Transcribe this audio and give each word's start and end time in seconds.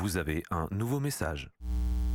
Vous 0.00 0.16
avez 0.16 0.44
un 0.52 0.68
nouveau 0.70 1.00
message. 1.00 1.50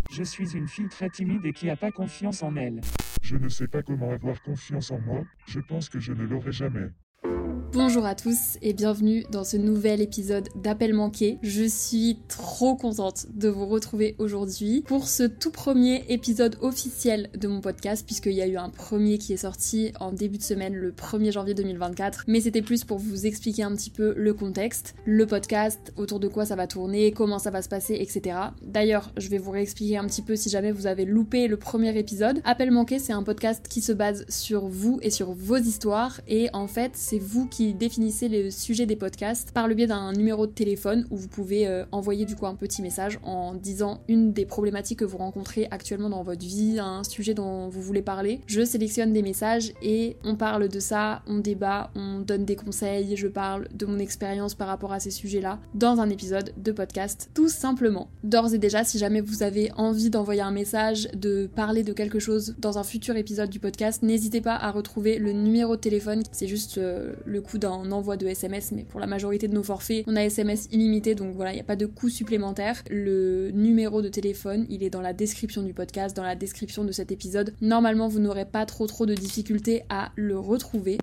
Je 0.09 0.23
suis 0.23 0.55
une 0.55 0.69
fille 0.69 0.87
très 0.87 1.09
timide 1.09 1.45
et 1.45 1.51
qui 1.51 1.65
n'a 1.65 1.75
pas 1.75 1.91
confiance 1.91 2.41
en 2.41 2.55
elle. 2.55 2.79
Je 3.21 3.35
ne 3.35 3.49
sais 3.49 3.67
pas 3.67 3.83
comment 3.83 4.09
avoir 4.09 4.41
confiance 4.41 4.89
en 4.89 4.99
moi, 4.99 5.25
je 5.47 5.59
pense 5.59 5.89
que 5.89 5.99
je 5.99 6.13
ne 6.13 6.23
l'aurai 6.23 6.53
jamais. 6.53 6.87
Bonjour 7.73 8.05
à 8.05 8.13
tous 8.13 8.59
et 8.61 8.71
bienvenue 8.71 9.25
dans 9.31 9.43
ce 9.43 9.57
nouvel 9.57 9.99
épisode 9.99 10.47
d'Appel 10.53 10.93
manqué. 10.93 11.39
Je 11.41 11.63
suis 11.63 12.19
trop 12.27 12.75
contente 12.75 13.25
de 13.33 13.49
vous 13.49 13.65
retrouver 13.65 14.15
aujourd'hui 14.19 14.83
pour 14.85 15.07
ce 15.07 15.23
tout 15.23 15.49
premier 15.49 16.05
épisode 16.07 16.55
officiel 16.61 17.31
de 17.35 17.47
mon 17.47 17.61
podcast 17.61 18.05
puisqu'il 18.05 18.33
y 18.33 18.43
a 18.43 18.47
eu 18.47 18.57
un 18.57 18.69
premier 18.69 19.17
qui 19.17 19.33
est 19.33 19.37
sorti 19.37 19.91
en 19.99 20.11
début 20.11 20.37
de 20.37 20.43
semaine 20.43 20.75
le 20.75 20.91
1er 20.91 21.31
janvier 21.31 21.55
2024 21.55 22.25
mais 22.27 22.41
c'était 22.41 22.61
plus 22.61 22.83
pour 22.83 22.99
vous 22.99 23.25
expliquer 23.25 23.63
un 23.63 23.75
petit 23.75 23.89
peu 23.89 24.13
le 24.15 24.35
contexte, 24.35 24.93
le 25.05 25.25
podcast, 25.25 25.93
autour 25.97 26.19
de 26.19 26.27
quoi 26.27 26.45
ça 26.45 26.55
va 26.55 26.67
tourner, 26.67 27.11
comment 27.11 27.39
ça 27.39 27.49
va 27.49 27.63
se 27.63 27.69
passer, 27.69 27.95
etc. 27.95 28.37
D'ailleurs 28.61 29.11
je 29.17 29.29
vais 29.29 29.39
vous 29.39 29.49
réexpliquer 29.49 29.97
un 29.97 30.05
petit 30.05 30.21
peu 30.21 30.35
si 30.35 30.51
jamais 30.51 30.71
vous 30.71 30.85
avez 30.85 31.05
loupé 31.05 31.47
le 31.47 31.57
premier 31.57 31.97
épisode. 31.97 32.39
Appel 32.43 32.69
manqué 32.69 32.99
c'est 32.99 33.13
un 33.13 33.23
podcast 33.23 33.67
qui 33.67 33.81
se 33.81 33.93
base 33.93 34.25
sur 34.29 34.67
vous 34.67 34.99
et 35.01 35.09
sur 35.09 35.33
vos 35.33 35.57
histoires 35.57 36.21
et 36.27 36.51
en 36.53 36.67
fait 36.67 36.91
c'est 36.93 37.17
vous 37.17 37.47
qui 37.47 37.62
définissez 37.71 38.27
le 38.27 38.51
sujet 38.51 38.85
des 38.85 38.97
podcasts 38.97 39.51
par 39.51 39.67
le 39.67 39.75
biais 39.75 39.87
d'un 39.87 40.11
numéro 40.11 40.45
de 40.45 40.51
téléphone 40.51 41.07
où 41.09 41.15
vous 41.15 41.29
pouvez 41.29 41.67
euh, 41.67 41.85
envoyer 41.91 42.25
du 42.25 42.35
coup 42.35 42.45
un 42.45 42.55
petit 42.55 42.81
message 42.81 43.19
en 43.23 43.53
disant 43.53 44.01
une 44.09 44.33
des 44.33 44.45
problématiques 44.45 44.99
que 44.99 45.05
vous 45.05 45.17
rencontrez 45.17 45.67
actuellement 45.71 46.09
dans 46.09 46.23
votre 46.23 46.45
vie, 46.45 46.79
un 46.79 47.03
sujet 47.03 47.33
dont 47.33 47.69
vous 47.69 47.81
voulez 47.81 48.01
parler. 48.01 48.41
Je 48.47 48.65
sélectionne 48.65 49.13
des 49.13 49.21
messages 49.21 49.73
et 49.81 50.17
on 50.23 50.35
parle 50.35 50.67
de 50.67 50.79
ça, 50.79 51.21
on 51.27 51.37
débat, 51.37 51.91
on 51.95 52.19
donne 52.19 52.43
des 52.43 52.55
conseils, 52.55 53.15
je 53.15 53.27
parle 53.27 53.67
de 53.73 53.85
mon 53.85 53.99
expérience 53.99 54.55
par 54.55 54.67
rapport 54.67 54.91
à 54.91 54.99
ces 54.99 55.11
sujets-là 55.11 55.59
dans 55.73 55.99
un 55.99 56.09
épisode 56.09 56.53
de 56.57 56.71
podcast 56.71 57.29
tout 57.33 57.49
simplement. 57.49 58.09
D'ores 58.23 58.53
et 58.53 58.57
déjà, 58.57 58.83
si 58.83 58.97
jamais 58.97 59.21
vous 59.21 59.43
avez 59.43 59.71
envie 59.77 60.09
d'envoyer 60.09 60.41
un 60.41 60.51
message, 60.51 61.07
de 61.13 61.47
parler 61.55 61.83
de 61.83 61.93
quelque 61.93 62.19
chose 62.19 62.55
dans 62.57 62.77
un 62.77 62.83
futur 62.83 63.15
épisode 63.15 63.49
du 63.49 63.59
podcast, 63.59 64.03
n'hésitez 64.03 64.41
pas 64.41 64.55
à 64.55 64.71
retrouver 64.71 65.19
le 65.19 65.31
numéro 65.31 65.75
de 65.75 65.81
téléphone, 65.81 66.23
c'est 66.31 66.47
juste 66.47 66.77
euh, 66.77 67.13
le 67.25 67.41
d'un 67.57 67.91
envoi 67.91 68.17
de 68.17 68.27
SMS, 68.27 68.71
mais 68.71 68.83
pour 68.83 68.99
la 68.99 69.07
majorité 69.07 69.47
de 69.47 69.53
nos 69.53 69.63
forfaits, 69.63 70.03
on 70.07 70.15
a 70.15 70.23
SMS 70.23 70.67
illimité, 70.71 71.15
donc 71.15 71.35
voilà, 71.35 71.51
il 71.51 71.55
n'y 71.55 71.61
a 71.61 71.65
pas 71.65 71.75
de 71.75 71.85
coût 71.85 72.09
supplémentaire. 72.09 72.83
Le 72.89 73.51
numéro 73.51 74.01
de 74.01 74.09
téléphone, 74.09 74.65
il 74.69 74.83
est 74.83 74.89
dans 74.89 75.01
la 75.01 75.13
description 75.13 75.63
du 75.63 75.73
podcast, 75.73 76.15
dans 76.15 76.23
la 76.23 76.35
description 76.35 76.83
de 76.83 76.91
cet 76.91 77.11
épisode. 77.11 77.53
Normalement, 77.61 78.07
vous 78.07 78.19
n'aurez 78.19 78.45
pas 78.45 78.65
trop 78.65 78.87
trop 78.87 79.05
de 79.05 79.13
difficultés 79.13 79.83
à 79.89 80.11
le 80.15 80.37
retrouver. 80.37 80.97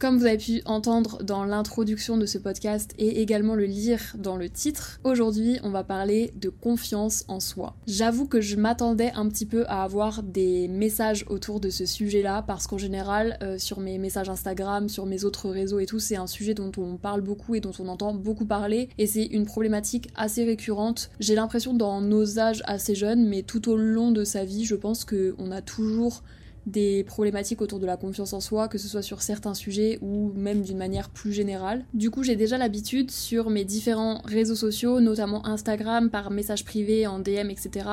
Comme 0.00 0.16
vous 0.16 0.24
avez 0.24 0.38
pu 0.38 0.62
entendre 0.64 1.22
dans 1.22 1.44
l'introduction 1.44 2.16
de 2.16 2.24
ce 2.24 2.38
podcast 2.38 2.94
et 2.98 3.20
également 3.20 3.54
le 3.54 3.66
lire 3.66 4.00
dans 4.16 4.38
le 4.38 4.48
titre, 4.48 4.98
aujourd'hui 5.04 5.58
on 5.62 5.68
va 5.68 5.84
parler 5.84 6.32
de 6.40 6.48
confiance 6.48 7.26
en 7.28 7.38
soi. 7.38 7.76
J'avoue 7.86 8.26
que 8.26 8.40
je 8.40 8.56
m'attendais 8.56 9.12
un 9.14 9.28
petit 9.28 9.44
peu 9.44 9.66
à 9.68 9.82
avoir 9.82 10.22
des 10.22 10.68
messages 10.68 11.26
autour 11.28 11.60
de 11.60 11.68
ce 11.68 11.84
sujet-là 11.84 12.40
parce 12.46 12.66
qu'en 12.66 12.78
général 12.78 13.36
euh, 13.42 13.58
sur 13.58 13.78
mes 13.78 13.98
messages 13.98 14.30
Instagram, 14.30 14.88
sur 14.88 15.04
mes 15.04 15.26
autres 15.26 15.50
réseaux 15.50 15.80
et 15.80 15.86
tout, 15.86 15.98
c'est 15.98 16.16
un 16.16 16.26
sujet 16.26 16.54
dont 16.54 16.72
on 16.78 16.96
parle 16.96 17.20
beaucoup 17.20 17.54
et 17.54 17.60
dont 17.60 17.74
on 17.78 17.86
entend 17.86 18.14
beaucoup 18.14 18.46
parler 18.46 18.88
et 18.96 19.06
c'est 19.06 19.26
une 19.26 19.44
problématique 19.44 20.08
assez 20.16 20.44
récurrente. 20.44 21.10
J'ai 21.20 21.34
l'impression 21.34 21.74
dans 21.74 22.00
nos 22.00 22.38
âges 22.38 22.62
assez 22.64 22.94
jeunes, 22.94 23.28
mais 23.28 23.42
tout 23.42 23.68
au 23.68 23.76
long 23.76 24.12
de 24.12 24.24
sa 24.24 24.46
vie, 24.46 24.64
je 24.64 24.76
pense 24.76 25.04
qu'on 25.04 25.50
a 25.50 25.60
toujours 25.60 26.22
des 26.66 27.04
problématiques 27.04 27.62
autour 27.62 27.78
de 27.78 27.86
la 27.86 27.96
confiance 27.96 28.32
en 28.32 28.40
soi, 28.40 28.68
que 28.68 28.78
ce 28.78 28.88
soit 28.88 29.02
sur 29.02 29.22
certains 29.22 29.54
sujets 29.54 29.98
ou 30.02 30.32
même 30.34 30.62
d'une 30.62 30.78
manière 30.78 31.10
plus 31.10 31.32
générale. 31.32 31.84
Du 31.94 32.10
coup, 32.10 32.22
j'ai 32.22 32.36
déjà 32.36 32.58
l'habitude 32.58 33.10
sur 33.10 33.50
mes 33.50 33.64
différents 33.64 34.20
réseaux 34.24 34.54
sociaux, 34.54 35.00
notamment 35.00 35.46
Instagram, 35.46 36.10
par 36.10 36.30
message 36.30 36.64
privé, 36.64 37.06
en 37.06 37.18
DM, 37.18 37.50
etc., 37.50 37.86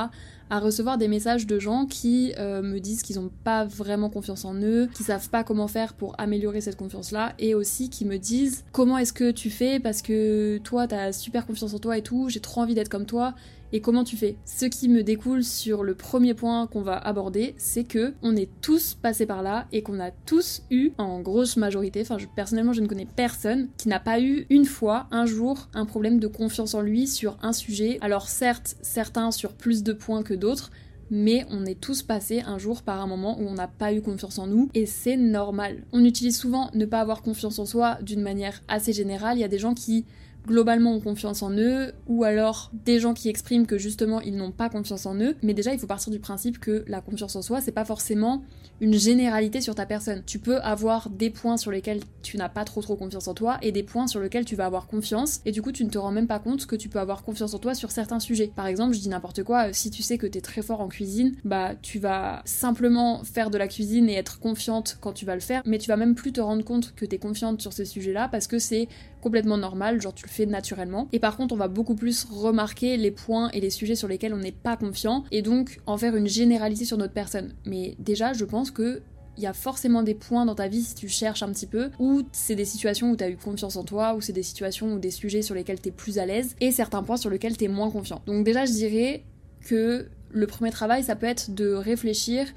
à 0.50 0.60
recevoir 0.60 0.98
des 0.98 1.08
messages 1.08 1.46
de 1.46 1.60
gens 1.60 1.86
qui 1.86 2.34
euh, 2.38 2.62
me 2.62 2.80
disent 2.80 3.02
qu'ils 3.02 3.18
n'ont 3.18 3.32
pas 3.44 3.66
vraiment 3.66 4.10
confiance 4.10 4.46
en 4.46 4.56
eux, 4.56 4.88
qui 4.94 5.04
savent 5.04 5.30
pas 5.30 5.44
comment 5.44 5.68
faire 5.68 5.94
pour 5.94 6.16
améliorer 6.18 6.62
cette 6.62 6.78
confiance-là, 6.78 7.34
et 7.38 7.54
aussi 7.54 7.90
qui 7.90 8.06
me 8.06 8.18
disent 8.18 8.64
comment 8.72 8.98
est-ce 8.98 9.14
que 9.14 9.32
tu 9.32 9.50
fais 9.50 9.80
parce 9.80 10.02
que 10.02 10.60
toi 10.64 10.88
t'as 10.88 11.12
super 11.12 11.46
confiance 11.46 11.74
en 11.74 11.80
toi 11.80 11.98
et 11.98 12.02
tout, 12.02 12.30
j'ai 12.30 12.40
trop 12.40 12.62
envie 12.62 12.76
d'être 12.76 12.90
comme 12.90 13.06
toi, 13.06 13.36
et 13.74 13.82
comment 13.82 14.04
tu 14.04 14.18
fais? 14.18 14.38
Ce 14.46 14.66
qui 14.66 14.90
me 14.90 15.04
découle 15.04 15.44
sur 15.44 15.84
le 15.84 15.96
premier 15.96 16.34
point 16.34 16.68
qu'on 16.68 16.82
va 16.82 16.98
aborder, 16.98 17.56
c'est 17.58 17.84
que 17.84 18.14
on 18.22 18.36
est 18.36 18.50
tous 18.62 18.94
passés 18.94 19.26
par 19.26 19.42
là 19.42 19.68
et 19.72 19.82
qu'on 19.82 20.00
a 20.00 20.12
tous 20.12 20.64
eu, 20.72 20.92
en 20.98 21.20
grosse 21.20 21.58
majorité, 21.58 22.02
enfin 22.02 22.18
personnellement 22.36 22.74
je 22.74 22.82
ne 22.82 22.88
connais 22.88 23.08
personne 23.08 23.70
qui 23.78 23.90
n'a 23.90 24.00
pas 24.00 24.22
eu 24.22 24.46
une 24.50 24.66
fois, 24.66 25.08
un 25.12 25.26
jour, 25.26 25.70
un 25.74 25.86
problème 25.86 26.20
de 26.20 26.28
confiance 26.28 26.74
en 26.74 26.82
lui 26.82 27.08
sur 27.08 27.38
un 27.42 27.54
sujet. 27.54 27.98
Alors 28.02 28.30
certes, 28.30 28.76
certains 28.82 29.32
sur 29.32 29.54
plus 29.54 29.84
de 29.84 29.94
points 29.94 30.24
que 30.24 30.34
d'autres, 30.34 30.72
mais 31.10 31.46
on 31.50 31.66
est 31.66 31.80
tous 31.80 32.04
passés 32.04 32.42
un 32.42 32.58
jour 32.58 32.82
par 32.82 33.02
un 33.02 33.08
moment 33.08 33.40
où 33.40 33.44
on 33.44 33.54
n'a 33.54 33.68
pas 33.68 33.94
eu 33.94 34.02
confiance 34.02 34.40
en 34.40 34.48
nous 34.48 34.70
et 34.74 34.86
c'est 34.86 35.18
normal. 35.18 35.84
On 35.94 36.04
utilise 36.04 36.38
souvent 36.38 36.70
ne 36.74 36.86
pas 36.86 37.00
avoir 37.00 37.22
confiance 37.22 37.60
en 37.60 37.66
soi 37.66 37.98
d'une 38.02 38.22
manière 38.22 38.62
assez 38.68 38.94
générale. 38.94 39.38
Il 39.38 39.42
y 39.42 39.46
a 39.46 39.50
des 39.50 39.60
gens 39.60 39.74
qui 39.74 40.06
globalement 40.48 40.94
ont 40.94 41.00
confiance 41.00 41.44
en 41.44 41.52
eux, 41.52 41.92
ou 42.08 42.24
alors 42.24 42.72
des 42.86 43.00
gens 43.00 43.14
qui 43.14 43.30
expriment 43.30 43.68
que 43.68 43.78
justement 43.78 44.22
ils 44.22 44.36
n'ont 44.36 44.52
pas 44.52 44.70
confiance 44.70 45.06
en 45.06 45.16
eux. 45.16 45.36
Mais 45.44 45.54
déjà, 45.54 45.74
il 45.74 45.80
faut 45.80 45.88
partir 45.88 46.12
du 46.12 46.20
principe 46.20 46.58
que 46.60 46.84
la 46.88 47.02
confiance 47.02 47.36
en 47.36 47.42
soi, 47.42 47.62
c'est 47.62 47.72
pas 47.72 47.86
forcément 47.86 48.42
une 48.80 48.94
généralité 48.94 49.62
sur 49.62 49.76
ta 49.76 49.86
personne. 49.86 50.24
Tu 50.26 50.40
peux 50.40 50.58
avoir 50.60 51.10
des 51.10 51.30
points 51.30 51.58
sur 51.58 51.72
lesquels 51.72 52.02
tu 52.22 52.38
n'as 52.38 52.50
pas 52.50 52.64
trop 52.64 52.82
trop 52.82 52.96
confiance 52.96 53.28
en 53.28 53.34
toi 53.34 53.58
et 53.62 53.72
des 53.72 53.84
points 53.84 54.08
sur 54.08 54.20
lesquels 54.20 54.46
tu 54.46 54.56
vas 54.56 54.66
avoir 54.66 54.88
confiance 54.88 55.42
et 55.46 55.52
du 55.52 55.62
coup 55.62 55.72
tu 55.72 55.84
ne 55.84 55.90
te 55.90 55.98
rends 55.98 56.12
même 56.12 56.28
pas 56.28 56.40
compte 56.40 56.66
que 56.66 56.76
tu 56.76 56.90
peux 56.90 57.00
avoir 57.00 57.24
confiance 57.24 57.54
en 57.54 57.60
toi 57.60 57.74
sur 57.74 57.92
certains 57.92 58.20
sujets. 58.20 58.52
Par 58.56 58.68
exemple, 58.68 58.94
je 58.94 59.00
dis 59.00 59.10
n'importe 59.10 59.44
quoi, 59.44 59.70
euh, 59.70 59.74
si 59.74 59.90
tu 59.90 60.04
sais 60.04 60.18
que 60.18 60.28
tu 60.28 60.38
es 60.38 60.42
très 60.42 60.62
fort 60.62 60.82
en 60.82 60.88
cuisine, 60.88 61.36
bah 61.44 61.74
tu 61.82 62.00
vas 62.00 62.42
simplement 62.46 63.24
faire 63.24 63.50
de 63.50 63.58
la 63.58 63.68
cuisine 63.68 64.10
et 64.10 64.14
être 64.14 64.40
confiante 64.40 64.98
quand 65.02 65.14
tu 65.14 65.26
vas 65.26 65.36
le 65.36 65.42
faire, 65.42 65.64
mais 65.66 65.80
tu 65.80 65.88
vas 65.88 65.98
même 65.98 66.16
plus 66.16 66.32
te 66.32 66.42
rendre 66.42 66.64
compte 66.64 66.94
que 66.96 67.06
tu 67.06 67.16
es 67.16 67.20
confiante 67.20 67.62
sur 67.62 67.74
ce 67.74 67.86
sujet-là 67.86 68.28
parce 68.32 68.48
que 68.48 68.60
c'est 68.60 68.88
complètement 69.28 69.58
normal, 69.58 70.02
genre 70.02 70.14
tu 70.14 70.26
le 70.26 70.32
fais 70.32 70.46
naturellement. 70.46 71.10
Et 71.12 71.20
par 71.20 71.36
contre, 71.36 71.54
on 71.54 71.58
va 71.58 71.68
beaucoup 71.68 71.96
plus 71.96 72.24
remarquer 72.24 72.96
les 72.96 73.12
points 73.12 73.50
et 73.52 73.60
les 73.60 73.70
sujets 73.70 73.96
sur 73.96 74.08
lesquels 74.08 74.34
on 74.34 74.38
n'est 74.38 74.54
pas 74.54 74.78
confiant 74.78 75.26
et 75.32 75.42
donc 75.42 75.82
en 75.86 75.98
faire 75.98 76.16
une 76.16 76.28
généralité 76.28 76.86
sur 76.86 76.98
notre 76.98 77.14
personne. 77.14 77.54
Mais 77.66 77.98
déjà, 78.00 78.32
je 78.32 78.46
pense 78.46 78.72
que 78.72 79.02
il 79.36 79.44
y 79.44 79.48
a 79.48 79.54
forcément 79.54 80.02
des 80.02 80.16
points 80.16 80.46
dans 80.46 80.56
ta 80.56 80.70
vie 80.70 80.82
si 80.82 80.96
tu 80.96 81.10
cherches 81.10 81.44
un 81.44 81.52
petit 81.52 81.68
peu, 81.68 81.92
où 82.00 82.24
c'est 82.32 82.56
des 82.56 82.66
situations 82.66 83.12
où 83.12 83.18
tu 83.18 83.24
as 83.26 83.30
eu 83.30 83.36
confiance 83.36 83.76
en 83.76 83.84
toi, 83.84 84.16
où 84.16 84.22
c'est 84.22 84.34
des 84.34 84.44
situations 84.44 84.94
ou 84.94 85.00
des 85.00 85.12
sujets 85.12 85.42
sur 85.42 85.56
lesquels 85.56 85.80
tu 85.82 85.90
es 85.90 85.92
plus 85.92 86.20
à 86.20 86.26
l'aise, 86.26 86.56
et 86.62 86.72
certains 86.72 87.04
points 87.04 87.18
sur 87.18 87.30
lesquels 87.30 87.56
tu 87.58 87.66
es 87.66 87.68
moins 87.68 87.92
confiant. 87.92 88.22
Donc 88.26 88.46
déjà 88.46 88.66
je 88.66 88.72
dirais 88.72 89.26
que 89.68 90.08
le 90.32 90.48
premier 90.48 90.72
travail 90.72 91.04
ça 91.04 91.16
peut 91.16 91.28
être 91.28 91.54
de 91.54 91.72
réfléchir 91.72 92.48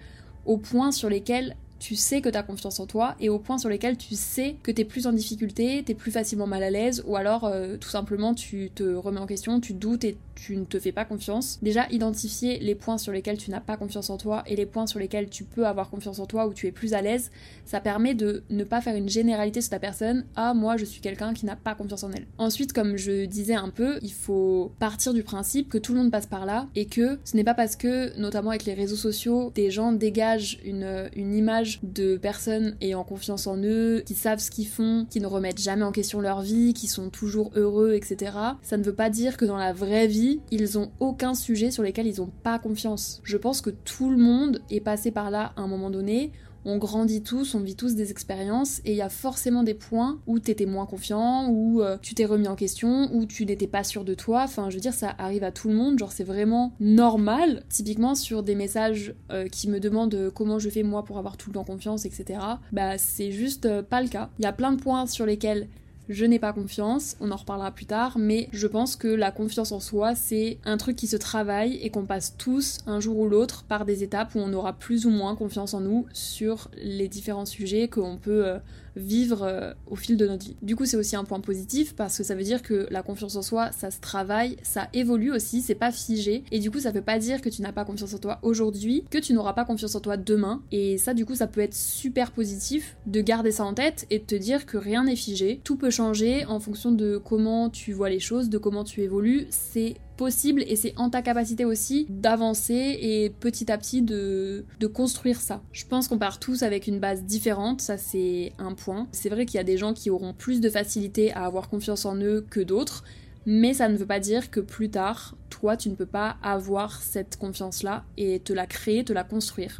aux 0.46 0.56
points 0.56 0.92
sur 0.92 1.10
lesquels 1.10 1.56
tu 1.80 1.96
sais 1.96 2.20
que 2.20 2.28
tu 2.28 2.36
as 2.38 2.44
confiance 2.44 2.78
en 2.78 2.86
toi 2.86 3.16
et 3.18 3.28
aux 3.28 3.40
points 3.40 3.58
sur 3.58 3.68
lesquels 3.68 3.96
tu 3.96 4.14
sais 4.14 4.56
que 4.62 4.70
tu 4.70 4.82
es 4.82 4.84
plus 4.84 5.08
en 5.08 5.12
difficulté, 5.12 5.82
tu 5.84 5.92
es 5.92 5.94
plus 5.96 6.12
facilement 6.12 6.46
mal 6.46 6.62
à 6.62 6.70
l'aise 6.70 7.02
ou 7.06 7.16
alors 7.16 7.46
euh, 7.46 7.76
tout 7.76 7.88
simplement 7.88 8.34
tu 8.34 8.70
te 8.72 8.84
remets 8.84 9.18
en 9.18 9.26
question, 9.26 9.60
tu 9.60 9.72
doutes 9.72 10.04
et 10.04 10.16
tu 10.34 10.56
ne 10.56 10.64
te 10.64 10.78
fais 10.78 10.92
pas 10.92 11.04
confiance. 11.04 11.58
Déjà, 11.62 11.86
identifier 11.90 12.58
les 12.60 12.74
points 12.74 12.98
sur 12.98 13.12
lesquels 13.12 13.36
tu 13.36 13.50
n'as 13.50 13.60
pas 13.60 13.76
confiance 13.76 14.08
en 14.08 14.16
toi 14.16 14.42
et 14.46 14.56
les 14.56 14.66
points 14.66 14.86
sur 14.86 14.98
lesquels 14.98 15.28
tu 15.28 15.44
peux 15.44 15.66
avoir 15.66 15.90
confiance 15.90 16.18
en 16.18 16.26
toi 16.26 16.46
ou 16.46 16.54
tu 16.54 16.66
es 16.66 16.72
plus 16.72 16.94
à 16.94 17.02
l'aise, 17.02 17.30
ça 17.66 17.80
permet 17.80 18.14
de 18.14 18.42
ne 18.48 18.64
pas 18.64 18.80
faire 18.80 18.96
une 18.96 19.08
généralité 19.08 19.60
sur 19.60 19.70
ta 19.70 19.78
personne. 19.78 20.24
Ah, 20.36 20.54
moi, 20.54 20.76
je 20.76 20.84
suis 20.84 21.00
quelqu'un 21.00 21.34
qui 21.34 21.44
n'a 21.44 21.56
pas 21.56 21.74
confiance 21.74 22.04
en 22.04 22.12
elle. 22.12 22.26
Ensuite, 22.38 22.72
comme 22.72 22.96
je 22.96 23.26
disais 23.26 23.54
un 23.54 23.68
peu, 23.68 23.98
il 24.02 24.12
faut 24.12 24.72
partir 24.78 25.12
du 25.12 25.22
principe 25.22 25.68
que 25.68 25.78
tout 25.78 25.92
le 25.92 26.00
monde 26.00 26.10
passe 26.10 26.26
par 26.26 26.46
là 26.46 26.68
et 26.74 26.86
que 26.86 27.18
ce 27.24 27.36
n'est 27.36 27.44
pas 27.44 27.54
parce 27.54 27.76
que, 27.76 28.18
notamment 28.18 28.50
avec 28.50 28.64
les 28.64 28.74
réseaux 28.74 28.96
sociaux, 28.96 29.52
des 29.54 29.70
gens 29.70 29.92
dégagent 29.92 30.58
une, 30.64 31.10
une 31.14 31.34
image 31.34 31.69
de 31.82 32.16
personnes 32.16 32.76
ayant 32.80 33.04
confiance 33.04 33.46
en 33.46 33.56
eux, 33.62 34.02
qui 34.04 34.14
savent 34.14 34.40
ce 34.40 34.50
qu'ils 34.50 34.66
font, 34.66 35.06
qui 35.08 35.20
ne 35.20 35.26
remettent 35.26 35.60
jamais 35.60 35.84
en 35.84 35.92
question 35.92 36.20
leur 36.20 36.42
vie, 36.42 36.74
qui 36.74 36.86
sont 36.86 37.10
toujours 37.10 37.50
heureux, 37.54 37.94
etc. 37.94 38.32
Ça 38.62 38.76
ne 38.76 38.82
veut 38.82 38.94
pas 38.94 39.10
dire 39.10 39.36
que 39.36 39.44
dans 39.44 39.56
la 39.56 39.72
vraie 39.72 40.06
vie, 40.06 40.40
ils 40.50 40.78
ont 40.78 40.90
aucun 41.00 41.34
sujet 41.34 41.70
sur 41.70 41.82
lesquels 41.82 42.06
ils 42.06 42.20
ont 42.20 42.30
pas 42.42 42.58
confiance. 42.58 43.20
Je 43.24 43.36
pense 43.36 43.60
que 43.60 43.70
tout 43.70 44.10
le 44.10 44.16
monde 44.16 44.60
est 44.70 44.80
passé 44.80 45.10
par 45.10 45.30
là 45.30 45.52
à 45.56 45.62
un 45.62 45.66
moment 45.66 45.90
donné. 45.90 46.32
On 46.64 46.76
grandit 46.76 47.22
tous, 47.22 47.54
on 47.54 47.60
vit 47.60 47.76
tous 47.76 47.94
des 47.94 48.10
expériences 48.10 48.80
et 48.84 48.92
il 48.92 48.96
y 48.96 49.02
a 49.02 49.08
forcément 49.08 49.62
des 49.62 49.74
points 49.74 50.18
où 50.26 50.38
t'étais 50.38 50.66
moins 50.66 50.86
confiant, 50.86 51.48
où 51.48 51.80
euh, 51.80 51.96
tu 52.02 52.14
t'es 52.14 52.26
remis 52.26 52.48
en 52.48 52.56
question, 52.56 53.08
où 53.14 53.24
tu 53.24 53.46
n'étais 53.46 53.66
pas 53.66 53.84
sûr 53.84 54.04
de 54.04 54.14
toi. 54.14 54.42
Enfin, 54.42 54.68
je 54.68 54.74
veux 54.74 54.80
dire, 54.80 54.92
ça 54.92 55.14
arrive 55.18 55.44
à 55.44 55.52
tout 55.52 55.68
le 55.68 55.74
monde. 55.74 55.98
Genre, 55.98 56.12
c'est 56.12 56.24
vraiment 56.24 56.72
normal. 56.80 57.62
Typiquement, 57.68 58.14
sur 58.14 58.42
des 58.42 58.54
messages 58.54 59.14
euh, 59.30 59.48
qui 59.48 59.68
me 59.68 59.80
demandent 59.80 60.30
comment 60.34 60.58
je 60.58 60.68
fais 60.68 60.82
moi 60.82 61.04
pour 61.04 61.18
avoir 61.18 61.36
tout 61.36 61.50
le 61.50 61.54
temps 61.54 61.64
confiance, 61.64 62.04
etc. 62.04 62.40
Bah, 62.72 62.98
c'est 62.98 63.32
juste 63.32 63.66
euh, 63.66 63.82
pas 63.82 64.02
le 64.02 64.08
cas. 64.08 64.30
Il 64.38 64.44
y 64.44 64.48
a 64.48 64.52
plein 64.52 64.72
de 64.72 64.80
points 64.80 65.06
sur 65.06 65.24
lesquels 65.24 65.68
je 66.10 66.24
n'ai 66.24 66.40
pas 66.40 66.52
confiance, 66.52 67.16
on 67.20 67.30
en 67.30 67.36
reparlera 67.36 67.70
plus 67.70 67.86
tard, 67.86 68.18
mais 68.18 68.48
je 68.52 68.66
pense 68.66 68.96
que 68.96 69.06
la 69.06 69.30
confiance 69.30 69.70
en 69.70 69.78
soi, 69.78 70.16
c'est 70.16 70.58
un 70.64 70.76
truc 70.76 70.96
qui 70.96 71.06
se 71.06 71.16
travaille 71.16 71.76
et 71.76 71.90
qu'on 71.90 72.04
passe 72.04 72.34
tous 72.36 72.78
un 72.88 72.98
jour 72.98 73.16
ou 73.16 73.28
l'autre 73.28 73.62
par 73.62 73.84
des 73.84 74.02
étapes 74.02 74.34
où 74.34 74.40
on 74.40 74.52
aura 74.52 74.72
plus 74.72 75.06
ou 75.06 75.10
moins 75.10 75.36
confiance 75.36 75.72
en 75.72 75.80
nous 75.80 76.06
sur 76.12 76.68
les 76.82 77.06
différents 77.06 77.46
sujets 77.46 77.86
qu'on 77.86 78.16
peut 78.16 78.44
euh, 78.44 78.58
vivre 78.96 79.42
euh, 79.42 79.72
au 79.86 79.96
fil 79.96 80.16
de 80.16 80.26
notre 80.26 80.44
vie. 80.44 80.56
Du 80.62 80.76
coup, 80.76 80.84
c'est 80.84 80.96
aussi 80.96 81.16
un 81.16 81.24
point 81.24 81.40
positif 81.40 81.94
parce 81.94 82.16
que 82.18 82.24
ça 82.24 82.34
veut 82.34 82.42
dire 82.42 82.62
que 82.62 82.86
la 82.90 83.02
confiance 83.02 83.36
en 83.36 83.42
soi, 83.42 83.70
ça 83.72 83.90
se 83.90 84.00
travaille, 84.00 84.56
ça 84.62 84.88
évolue 84.92 85.32
aussi, 85.32 85.62
c'est 85.62 85.74
pas 85.74 85.92
figé. 85.92 86.44
Et 86.50 86.58
du 86.58 86.70
coup, 86.70 86.80
ça 86.80 86.90
veut 86.90 87.02
pas 87.02 87.18
dire 87.18 87.40
que 87.40 87.48
tu 87.48 87.62
n'as 87.62 87.72
pas 87.72 87.84
confiance 87.84 88.14
en 88.14 88.18
toi 88.18 88.38
aujourd'hui, 88.42 89.04
que 89.10 89.18
tu 89.18 89.32
n'auras 89.32 89.52
pas 89.52 89.64
confiance 89.64 89.94
en 89.94 90.00
toi 90.00 90.16
demain. 90.16 90.62
Et 90.72 90.98
ça, 90.98 91.14
du 91.14 91.24
coup, 91.24 91.34
ça 91.34 91.46
peut 91.46 91.60
être 91.60 91.74
super 91.74 92.32
positif 92.32 92.96
de 93.06 93.20
garder 93.20 93.52
ça 93.52 93.64
en 93.64 93.74
tête 93.74 94.06
et 94.10 94.18
de 94.18 94.24
te 94.24 94.34
dire 94.34 94.66
que 94.66 94.76
rien 94.76 95.04
n'est 95.04 95.16
figé. 95.16 95.60
Tout 95.64 95.76
peut 95.76 95.90
changer 95.90 96.44
en 96.46 96.60
fonction 96.60 96.92
de 96.92 97.18
comment 97.18 97.70
tu 97.70 97.92
vois 97.92 98.10
les 98.10 98.20
choses, 98.20 98.48
de 98.48 98.58
comment 98.58 98.84
tu 98.84 99.02
évolues. 99.02 99.46
C'est 99.50 99.94
et 100.28 100.76
c'est 100.76 100.94
en 100.96 101.10
ta 101.10 101.22
capacité 101.22 101.64
aussi 101.64 102.06
d'avancer 102.08 102.98
et 103.00 103.30
petit 103.40 103.70
à 103.72 103.78
petit 103.78 104.02
de, 104.02 104.64
de 104.78 104.86
construire 104.86 105.40
ça. 105.40 105.62
Je 105.72 105.86
pense 105.86 106.08
qu'on 106.08 106.18
part 106.18 106.38
tous 106.38 106.62
avec 106.62 106.86
une 106.86 106.98
base 106.98 107.24
différente, 107.24 107.80
ça 107.80 107.96
c'est 107.96 108.52
un 108.58 108.74
point. 108.74 109.08
C'est 109.12 109.28
vrai 109.28 109.46
qu'il 109.46 109.56
y 109.56 109.60
a 109.60 109.64
des 109.64 109.78
gens 109.78 109.94
qui 109.94 110.10
auront 110.10 110.34
plus 110.34 110.60
de 110.60 110.68
facilité 110.68 111.32
à 111.32 111.44
avoir 111.44 111.68
confiance 111.68 112.04
en 112.04 112.16
eux 112.16 112.44
que 112.50 112.60
d'autres, 112.60 113.04
mais 113.46 113.74
ça 113.74 113.88
ne 113.88 113.96
veut 113.96 114.06
pas 114.06 114.20
dire 114.20 114.50
que 114.50 114.60
plus 114.60 114.90
tard, 114.90 115.36
toi, 115.48 115.76
tu 115.76 115.88
ne 115.88 115.94
peux 115.94 116.06
pas 116.06 116.36
avoir 116.42 117.02
cette 117.02 117.36
confiance-là 117.36 118.04
et 118.16 118.40
te 118.40 118.52
la 118.52 118.66
créer, 118.66 119.04
te 119.04 119.12
la 119.12 119.24
construire. 119.24 119.76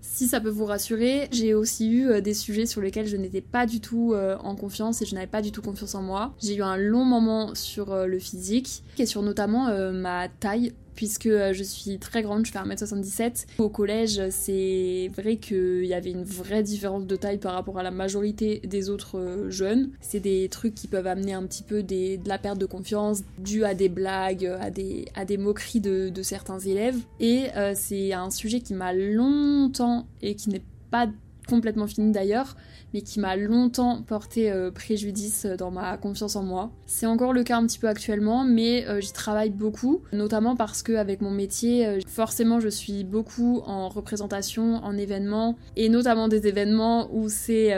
Si 0.00 0.28
ça 0.28 0.40
peut 0.40 0.50
vous 0.50 0.64
rassurer, 0.64 1.28
j'ai 1.30 1.54
aussi 1.54 1.90
eu 1.90 2.08
euh, 2.08 2.20
des 2.20 2.34
sujets 2.34 2.66
sur 2.66 2.80
lesquels 2.80 3.06
je 3.06 3.16
n'étais 3.16 3.40
pas 3.40 3.66
du 3.66 3.80
tout 3.80 4.12
euh, 4.14 4.36
en 4.38 4.56
confiance 4.56 5.02
et 5.02 5.06
je 5.06 5.14
n'avais 5.14 5.26
pas 5.26 5.42
du 5.42 5.52
tout 5.52 5.62
confiance 5.62 5.94
en 5.94 6.02
moi. 6.02 6.34
J'ai 6.42 6.56
eu 6.56 6.62
un 6.62 6.76
long 6.76 7.04
moment 7.04 7.54
sur 7.54 7.92
euh, 7.92 8.06
le 8.06 8.18
physique 8.18 8.82
et 8.98 9.06
sur 9.06 9.22
notamment 9.22 9.66
ma 9.92 10.28
taille 10.28 10.72
puisque 10.96 11.26
euh, 11.26 11.52
je 11.52 11.62
suis 11.62 11.98
très 11.98 12.22
grande, 12.22 12.46
je 12.46 12.50
fais 12.50 12.58
1m77. 12.58 13.46
Au 13.58 13.68
collège, 13.68 14.20
c'est 14.30 15.10
vrai 15.16 15.36
qu'il 15.36 15.84
y 15.84 15.94
avait 15.94 16.10
une 16.10 16.24
vraie 16.24 16.62
différence 16.62 17.06
de 17.06 17.16
taille 17.16 17.38
par 17.38 17.52
rapport 17.54 17.78
à 17.78 17.82
la 17.82 17.90
majorité 17.90 18.60
des 18.64 18.90
autres 18.90 19.18
euh, 19.18 19.50
jeunes. 19.50 19.90
C'est 20.00 20.20
des 20.20 20.48
trucs 20.48 20.74
qui 20.74 20.88
peuvent 20.88 21.06
amener 21.06 21.34
un 21.34 21.44
petit 21.44 21.62
peu 21.62 21.82
de 21.82 22.18
la 22.26 22.38
perte 22.38 22.58
de 22.58 22.66
confiance 22.66 23.22
due 23.38 23.64
à 23.64 23.74
des 23.74 23.88
blagues, 23.88 24.46
à 24.60 24.70
des, 24.70 25.36
moqueries 25.36 25.80
de, 25.80 26.22
certains 26.22 26.58
élèves. 26.58 26.96
Et 27.20 27.48
euh, 27.56 27.72
c'est 27.76 28.12
un 28.12 28.30
sujet 28.30 28.60
qui 28.60 28.74
m'a 28.74 28.92
longtemps 28.92 30.06
et 30.22 30.34
qui 30.34 30.48
n'est 30.48 30.64
pas 30.90 31.06
complètement 31.48 31.86
fini 31.86 32.12
d'ailleurs, 32.12 32.56
mais 32.92 33.02
qui 33.02 33.20
m'a 33.20 33.36
longtemps 33.36 34.02
porté 34.02 34.50
euh, 34.50 34.70
préjudice 34.70 35.46
dans 35.46 35.70
ma 35.70 35.96
confiance 35.96 36.36
en 36.36 36.42
moi. 36.42 36.70
C'est 36.86 37.06
encore 37.06 37.32
le 37.32 37.42
cas 37.42 37.56
un 37.56 37.66
petit 37.66 37.78
peu 37.78 37.88
actuellement, 37.88 38.44
mais 38.44 38.86
euh, 38.86 39.00
j'y 39.00 39.12
travaille 39.12 39.50
beaucoup, 39.50 40.02
notamment 40.12 40.56
parce 40.56 40.82
que 40.82 40.92
avec 40.92 41.20
mon 41.20 41.30
métier, 41.30 41.86
euh, 41.86 42.00
forcément 42.06 42.60
je 42.60 42.68
suis 42.68 43.04
beaucoup 43.04 43.62
en 43.66 43.88
représentation, 43.88 44.76
en 44.76 44.96
événements, 44.96 45.56
et 45.76 45.88
notamment 45.88 46.28
des 46.28 46.46
événements 46.46 47.08
où 47.12 47.28
c'est 47.28 47.74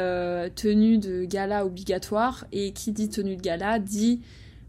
tenue 0.55 0.99
de 0.99 1.25
gala 1.25 1.67
obligatoire, 1.67 2.47
et 2.53 2.73
qui 2.73 2.93
dit 2.93 3.09
tenue 3.09 3.37
de 3.37 3.43
gala 3.43 3.79
dit 3.79 4.21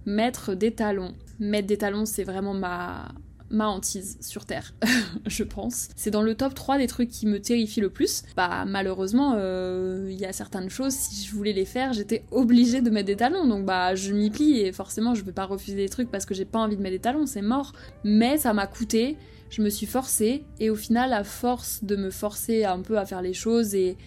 mettre 0.05 0.55
des 0.55 0.71
talons. 0.71 1.13
Mettre 1.39 1.67
des 1.67 1.77
talons, 1.77 2.05
c'est 2.05 2.23
vraiment 2.23 2.53
ma 2.53 3.09
ma 3.49 3.67
hantise 3.67 4.17
sur 4.21 4.45
Terre, 4.45 4.73
je 5.25 5.43
pense. 5.43 5.89
C'est 5.95 6.11
dans 6.11 6.21
le 6.21 6.35
top 6.35 6.53
3 6.53 6.77
des 6.77 6.87
trucs 6.87 7.09
qui 7.09 7.25
me 7.25 7.39
terrifient 7.39 7.81
le 7.81 7.89
plus. 7.89 8.23
Bah 8.35 8.65
malheureusement, 8.65 9.35
euh, 9.37 10.07
il 10.09 10.19
y 10.19 10.25
a 10.25 10.33
certaines 10.33 10.69
choses, 10.69 10.93
si 10.93 11.25
je 11.25 11.35
voulais 11.35 11.53
les 11.53 11.65
faire, 11.65 11.93
j'étais 11.93 12.23
obligée 12.31 12.81
de 12.81 12.89
mettre 12.89 13.07
des 13.07 13.15
talons. 13.15 13.47
Donc 13.47 13.65
bah 13.65 13.95
je 13.95 14.13
m'y 14.13 14.29
plie 14.29 14.59
et 14.59 14.71
forcément 14.71 15.15
je 15.15 15.23
peux 15.23 15.31
pas 15.31 15.45
refuser 15.45 15.77
des 15.77 15.89
trucs 15.89 16.11
parce 16.11 16.25
que 16.25 16.33
j'ai 16.33 16.45
pas 16.45 16.59
envie 16.59 16.77
de 16.77 16.81
mettre 16.81 16.95
des 16.95 17.01
talons, 17.01 17.25
c'est 17.25 17.41
mort. 17.41 17.73
Mais 18.03 18.37
ça 18.37 18.53
m'a 18.53 18.67
coûté, 18.67 19.17
je 19.49 19.61
me 19.61 19.69
suis 19.69 19.87
forcée 19.87 20.43
et 20.59 20.69
au 20.69 20.75
final 20.75 21.13
à 21.13 21.23
force 21.23 21.83
de 21.83 21.95
me 21.95 22.11
forcer 22.11 22.65
un 22.65 22.81
peu 22.81 22.97
à 22.97 23.05
faire 23.05 23.21
les 23.21 23.33
choses 23.33 23.75
et, 23.75 23.97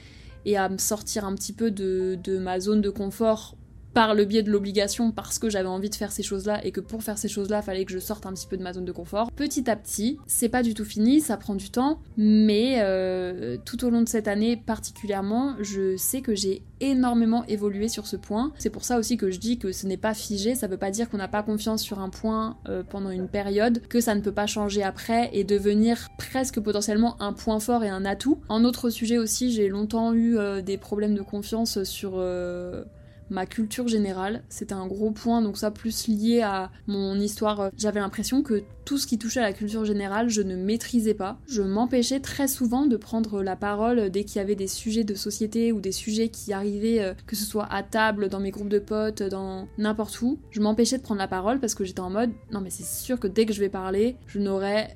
et 0.44 0.56
à 0.56 0.68
me 0.68 0.78
sortir 0.78 1.24
un 1.24 1.34
petit 1.34 1.52
peu 1.52 1.70
de, 1.70 2.18
de 2.22 2.38
ma 2.38 2.60
zone 2.60 2.80
de 2.80 2.90
confort 2.90 3.56
par 3.94 4.14
le 4.14 4.24
biais 4.24 4.42
de 4.42 4.50
l'obligation 4.50 5.12
parce 5.12 5.38
que 5.38 5.50
j'avais 5.50 5.68
envie 5.68 5.90
de 5.90 5.94
faire 5.94 6.12
ces 6.12 6.22
choses-là 6.22 6.64
et 6.64 6.72
que 6.72 6.80
pour 6.80 7.02
faire 7.02 7.18
ces 7.18 7.28
choses-là, 7.28 7.62
fallait 7.62 7.84
que 7.84 7.92
je 7.92 7.98
sorte 7.98 8.26
un 8.26 8.32
petit 8.32 8.46
peu 8.46 8.56
de 8.56 8.62
ma 8.62 8.72
zone 8.72 8.84
de 8.84 8.92
confort. 8.92 9.30
Petit 9.32 9.68
à 9.70 9.76
petit, 9.76 10.18
c'est 10.26 10.48
pas 10.48 10.62
du 10.62 10.74
tout 10.74 10.84
fini, 10.84 11.20
ça 11.20 11.36
prend 11.36 11.54
du 11.54 11.70
temps, 11.70 12.00
mais 12.16 12.76
euh, 12.80 13.56
tout 13.64 13.84
au 13.84 13.90
long 13.90 14.02
de 14.02 14.08
cette 14.08 14.28
année 14.28 14.56
particulièrement, 14.56 15.54
je 15.60 15.96
sais 15.96 16.20
que 16.20 16.34
j'ai 16.34 16.62
énormément 16.80 17.44
évolué 17.46 17.88
sur 17.88 18.06
ce 18.06 18.16
point. 18.16 18.52
C'est 18.58 18.70
pour 18.70 18.84
ça 18.84 18.98
aussi 18.98 19.16
que 19.16 19.30
je 19.30 19.38
dis 19.38 19.58
que 19.58 19.72
ce 19.72 19.86
n'est 19.86 19.96
pas 19.96 20.14
figé, 20.14 20.54
ça 20.54 20.66
veut 20.66 20.76
pas 20.76 20.90
dire 20.90 21.08
qu'on 21.08 21.18
n'a 21.18 21.28
pas 21.28 21.42
confiance 21.42 21.82
sur 21.82 22.00
un 22.00 22.08
point 22.08 22.56
euh, 22.68 22.82
pendant 22.82 23.10
une 23.10 23.28
période, 23.28 23.86
que 23.88 24.00
ça 24.00 24.14
ne 24.14 24.20
peut 24.20 24.32
pas 24.32 24.46
changer 24.46 24.82
après 24.82 25.30
et 25.32 25.44
devenir 25.44 26.08
presque 26.18 26.60
potentiellement 26.60 27.20
un 27.20 27.32
point 27.32 27.60
fort 27.60 27.84
et 27.84 27.88
un 27.88 28.04
atout. 28.04 28.40
En 28.48 28.64
autre 28.64 28.90
sujet 28.90 29.18
aussi, 29.18 29.52
j'ai 29.52 29.68
longtemps 29.68 30.12
eu 30.12 30.36
euh, 30.36 30.62
des 30.62 30.78
problèmes 30.78 31.14
de 31.14 31.22
confiance 31.22 31.82
sur 31.84 32.14
ma 33.32 33.46
culture 33.46 33.88
générale. 33.88 34.42
C'était 34.48 34.74
un 34.74 34.86
gros 34.86 35.10
point, 35.10 35.42
donc 35.42 35.56
ça 35.56 35.70
plus 35.70 36.08
lié 36.08 36.42
à 36.42 36.70
mon 36.86 37.18
histoire. 37.18 37.70
J'avais 37.76 38.00
l'impression 38.00 38.42
que 38.42 38.62
tout 38.84 38.98
ce 38.98 39.06
qui 39.06 39.18
touchait 39.18 39.40
à 39.40 39.44
la 39.44 39.52
culture 39.52 39.84
générale, 39.84 40.28
je 40.28 40.42
ne 40.42 40.56
maîtrisais 40.56 41.14
pas. 41.14 41.38
Je 41.46 41.62
m'empêchais 41.62 42.20
très 42.20 42.48
souvent 42.48 42.86
de 42.86 42.96
prendre 42.96 43.42
la 43.42 43.56
parole 43.56 44.10
dès 44.10 44.24
qu'il 44.24 44.36
y 44.36 44.40
avait 44.40 44.56
des 44.56 44.66
sujets 44.66 45.04
de 45.04 45.14
société 45.14 45.72
ou 45.72 45.80
des 45.80 45.92
sujets 45.92 46.28
qui 46.28 46.52
arrivaient, 46.52 47.00
euh, 47.00 47.14
que 47.26 47.36
ce 47.36 47.44
soit 47.44 47.66
à 47.72 47.82
table, 47.82 48.28
dans 48.28 48.40
mes 48.40 48.50
groupes 48.50 48.68
de 48.68 48.78
potes, 48.78 49.22
dans 49.22 49.68
n'importe 49.78 50.20
où. 50.22 50.38
Je 50.50 50.60
m'empêchais 50.60 50.98
de 50.98 51.02
prendre 51.02 51.20
la 51.20 51.28
parole 51.28 51.60
parce 51.60 51.74
que 51.74 51.84
j'étais 51.84 52.00
en 52.00 52.10
mode 52.10 52.30
non 52.50 52.60
mais 52.60 52.70
c'est 52.70 52.84
sûr 52.84 53.18
que 53.18 53.26
dès 53.26 53.46
que 53.46 53.52
je 53.52 53.60
vais 53.60 53.68
parler, 53.68 54.16
je 54.26 54.38
n'aurai 54.38 54.88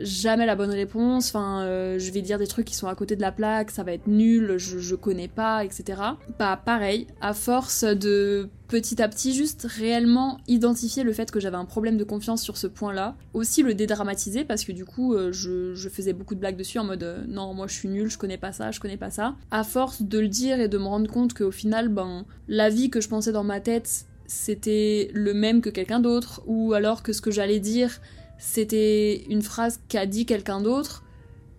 jamais 0.00 0.46
la 0.46 0.56
bonne 0.56 0.70
réponse. 0.70 1.28
Enfin, 1.28 1.62
euh, 1.62 1.98
je 1.98 2.10
vais 2.12 2.22
dire 2.22 2.38
des 2.38 2.46
trucs 2.46 2.66
qui 2.66 2.74
sont 2.74 2.88
à 2.88 2.94
côté 2.94 3.16
de 3.16 3.20
la 3.20 3.32
plaque, 3.32 3.70
ça 3.70 3.82
va 3.82 3.92
être 3.92 4.06
nul, 4.06 4.56
je, 4.58 4.78
je 4.78 4.94
connais 4.94 5.28
pas, 5.28 5.64
etc. 5.64 6.00
Bah, 6.38 6.60
pareil, 6.62 7.06
à 7.20 7.34
force 7.34 7.84
de 7.84 8.48
petit 8.68 9.00
à 9.00 9.08
petit 9.08 9.32
juste 9.32 9.66
réellement 9.68 10.38
identifier 10.46 11.02
le 11.02 11.12
fait 11.12 11.30
que 11.30 11.40
j'avais 11.40 11.56
un 11.56 11.64
problème 11.64 11.96
de 11.96 12.04
confiance 12.04 12.42
sur 12.42 12.56
ce 12.56 12.66
point-là. 12.66 13.16
Aussi 13.32 13.62
le 13.62 13.74
dédramatiser 13.74 14.44
parce 14.44 14.64
que 14.64 14.72
du 14.72 14.84
coup 14.84 15.14
euh, 15.14 15.32
je, 15.32 15.88
faisais 15.88 16.12
beaucoup 16.12 16.34
de 16.34 16.40
blagues 16.40 16.56
dessus 16.56 16.78
en 16.78 16.84
mode 16.84 17.02
euh, 17.02 17.24
non 17.26 17.54
moi 17.54 17.66
je 17.66 17.74
suis 17.74 17.88
nul, 17.88 18.10
je 18.10 18.18
connais 18.18 18.36
pas 18.36 18.52
ça, 18.52 18.70
je 18.70 18.78
connais 18.78 18.98
pas 18.98 19.10
ça. 19.10 19.34
À 19.50 19.64
force 19.64 20.02
de 20.02 20.18
le 20.18 20.28
dire 20.28 20.60
et 20.60 20.68
de 20.68 20.76
me 20.78 20.84
rendre 20.84 21.10
compte 21.10 21.32
qu'au 21.32 21.50
final 21.50 21.88
ben 21.88 22.26
la 22.46 22.68
vie 22.68 22.90
que 22.90 23.00
je 23.00 23.08
pensais 23.08 23.32
dans 23.32 23.44
ma 23.44 23.60
tête 23.60 24.04
c'était 24.26 25.10
le 25.14 25.32
même 25.32 25.62
que 25.62 25.70
quelqu'un 25.70 26.00
d'autre 26.00 26.42
ou 26.46 26.74
alors 26.74 27.02
que 27.02 27.14
ce 27.14 27.22
que 27.22 27.30
j'allais 27.30 27.60
dire 27.60 28.00
c'était 28.38 29.24
une 29.28 29.42
phrase 29.42 29.80
qu'a 29.88 30.06
dit 30.06 30.26
quelqu'un 30.26 30.60
d'autre, 30.60 31.04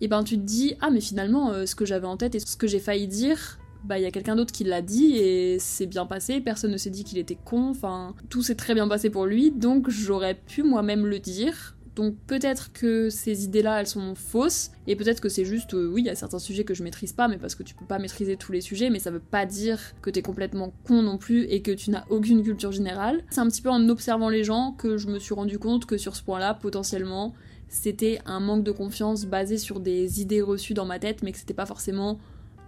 et 0.00 0.08
ben 0.08 0.24
tu 0.24 0.36
te 0.36 0.44
dis 0.44 0.74
ah 0.80 0.90
mais 0.90 1.00
finalement 1.00 1.52
euh, 1.52 1.66
ce 1.66 1.74
que 1.74 1.84
j'avais 1.84 2.06
en 2.06 2.16
tête 2.16 2.34
et 2.34 2.40
ce 2.40 2.56
que 2.56 2.66
j'ai 2.66 2.80
failli 2.80 3.06
dire, 3.06 3.58
bah 3.84 3.98
il 3.98 4.02
y 4.02 4.06
a 4.06 4.10
quelqu'un 4.10 4.36
d'autre 4.36 4.52
qui 4.52 4.64
l'a 4.64 4.82
dit 4.82 5.16
et 5.16 5.58
c'est 5.58 5.86
bien 5.86 6.06
passé, 6.06 6.40
personne 6.40 6.72
ne 6.72 6.76
s'est 6.76 6.90
dit 6.90 7.04
qu'il 7.04 7.18
était 7.18 7.38
con, 7.42 7.70
enfin 7.70 8.14
tout 8.28 8.42
s'est 8.42 8.54
très 8.54 8.74
bien 8.74 8.88
passé 8.88 9.10
pour 9.10 9.26
lui, 9.26 9.50
donc 9.50 9.90
j'aurais 9.90 10.34
pu 10.34 10.62
moi-même 10.62 11.06
le 11.06 11.18
dire 11.18 11.76
donc 12.00 12.16
peut-être 12.26 12.72
que 12.72 13.10
ces 13.10 13.44
idées-là, 13.44 13.80
elles 13.80 13.86
sont 13.86 14.14
fausses, 14.14 14.70
et 14.86 14.96
peut-être 14.96 15.20
que 15.20 15.28
c'est 15.28 15.44
juste, 15.44 15.74
euh, 15.74 15.86
oui, 15.92 16.00
il 16.00 16.06
y 16.06 16.08
a 16.08 16.14
certains 16.14 16.38
sujets 16.38 16.64
que 16.64 16.72
je 16.72 16.82
maîtrise 16.82 17.12
pas, 17.12 17.28
mais 17.28 17.36
parce 17.36 17.54
que 17.54 17.62
tu 17.62 17.74
peux 17.74 17.84
pas 17.84 17.98
maîtriser 17.98 18.38
tous 18.38 18.52
les 18.52 18.62
sujets, 18.62 18.88
mais 18.88 18.98
ça 18.98 19.10
veut 19.10 19.20
pas 19.20 19.44
dire 19.44 19.78
que 20.00 20.08
t'es 20.08 20.22
complètement 20.22 20.72
con 20.86 21.02
non 21.02 21.18
plus 21.18 21.42
et 21.44 21.60
que 21.60 21.70
tu 21.70 21.90
n'as 21.90 22.06
aucune 22.08 22.42
culture 22.42 22.72
générale. 22.72 23.22
C'est 23.28 23.40
un 23.40 23.48
petit 23.48 23.60
peu 23.60 23.68
en 23.68 23.86
observant 23.90 24.30
les 24.30 24.44
gens 24.44 24.72
que 24.78 24.96
je 24.96 25.08
me 25.08 25.18
suis 25.18 25.34
rendu 25.34 25.58
compte 25.58 25.84
que 25.84 25.98
sur 25.98 26.16
ce 26.16 26.22
point-là, 26.22 26.54
potentiellement, 26.54 27.34
c'était 27.68 28.18
un 28.24 28.40
manque 28.40 28.64
de 28.64 28.72
confiance 28.72 29.26
basé 29.26 29.58
sur 29.58 29.78
des 29.78 30.22
idées 30.22 30.40
reçues 30.40 30.72
dans 30.72 30.86
ma 30.86 30.98
tête, 30.98 31.22
mais 31.22 31.32
que 31.32 31.38
c'était 31.38 31.52
pas 31.52 31.66
forcément 31.66 32.18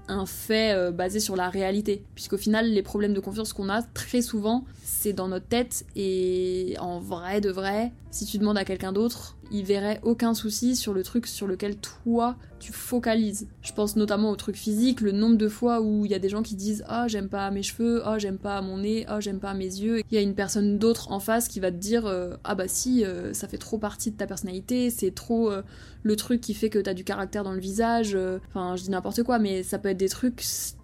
un 0.08 0.26
fait 0.26 0.74
euh, 0.74 0.90
basé 0.90 1.20
sur 1.20 1.36
la 1.36 1.48
réalité. 1.48 2.04
Puisqu'au 2.14 2.36
final, 2.36 2.70
les 2.70 2.82
problèmes 2.82 3.14
de 3.14 3.20
confiance 3.20 3.52
qu'on 3.52 3.68
a, 3.68 3.82
très 3.82 4.22
souvent, 4.22 4.64
c'est 4.82 5.12
dans 5.12 5.28
notre 5.28 5.46
tête 5.46 5.84
et 5.96 6.76
en 6.78 6.98
vrai 7.00 7.40
de 7.40 7.50
vrai, 7.50 7.92
si 8.10 8.26
tu 8.26 8.38
demandes 8.38 8.58
à 8.58 8.64
quelqu'un 8.64 8.92
d'autre, 8.92 9.36
il 9.52 9.64
verrait 9.64 10.00
aucun 10.02 10.34
souci 10.34 10.74
sur 10.74 10.94
le 10.94 11.02
truc 11.02 11.26
sur 11.26 11.46
lequel 11.46 11.76
toi 11.76 12.36
tu 12.58 12.72
focalises. 12.72 13.48
Je 13.60 13.72
pense 13.72 13.96
notamment 13.96 14.30
au 14.30 14.36
truc 14.36 14.56
physique, 14.56 15.00
le 15.00 15.12
nombre 15.12 15.36
de 15.36 15.48
fois 15.48 15.80
où 15.80 16.04
il 16.04 16.10
y 16.10 16.14
a 16.14 16.18
des 16.18 16.28
gens 16.28 16.42
qui 16.42 16.54
disent 16.54 16.84
"Ah, 16.88 17.02
oh, 17.04 17.08
j'aime 17.08 17.28
pas 17.28 17.50
mes 17.50 17.62
cheveux, 17.62 18.02
oh, 18.06 18.18
j'aime 18.18 18.38
pas 18.38 18.60
mon 18.62 18.78
nez, 18.78 19.06
oh, 19.10 19.20
j'aime 19.20 19.40
pas 19.40 19.54
mes 19.54 19.64
yeux." 19.64 20.02
Il 20.10 20.14
y 20.14 20.18
a 20.18 20.20
une 20.20 20.34
personne 20.34 20.78
d'autre 20.78 21.12
en 21.12 21.20
face 21.20 21.48
qui 21.48 21.60
va 21.60 21.70
te 21.70 21.76
dire 21.76 22.06
euh, 22.06 22.34
"Ah 22.44 22.54
bah 22.54 22.68
si, 22.68 23.04
euh, 23.04 23.34
ça 23.34 23.48
fait 23.48 23.58
trop 23.58 23.78
partie 23.78 24.10
de 24.10 24.16
ta 24.16 24.26
personnalité, 24.26 24.90
c'est 24.90 25.14
trop 25.14 25.50
euh, 25.50 25.62
le 26.02 26.16
truc 26.16 26.40
qui 26.40 26.54
fait 26.54 26.70
que 26.70 26.78
t'as 26.78 26.94
du 26.94 27.04
caractère 27.04 27.44
dans 27.44 27.52
le 27.52 27.60
visage." 27.60 28.16
Enfin, 28.48 28.76
je 28.76 28.84
dis 28.84 28.90
n'importe 28.90 29.22
quoi, 29.22 29.38
mais 29.38 29.62
ça 29.62 29.78
peut 29.78 29.88
être 29.88 29.98
des 29.98 30.08
trucs 30.08 30.42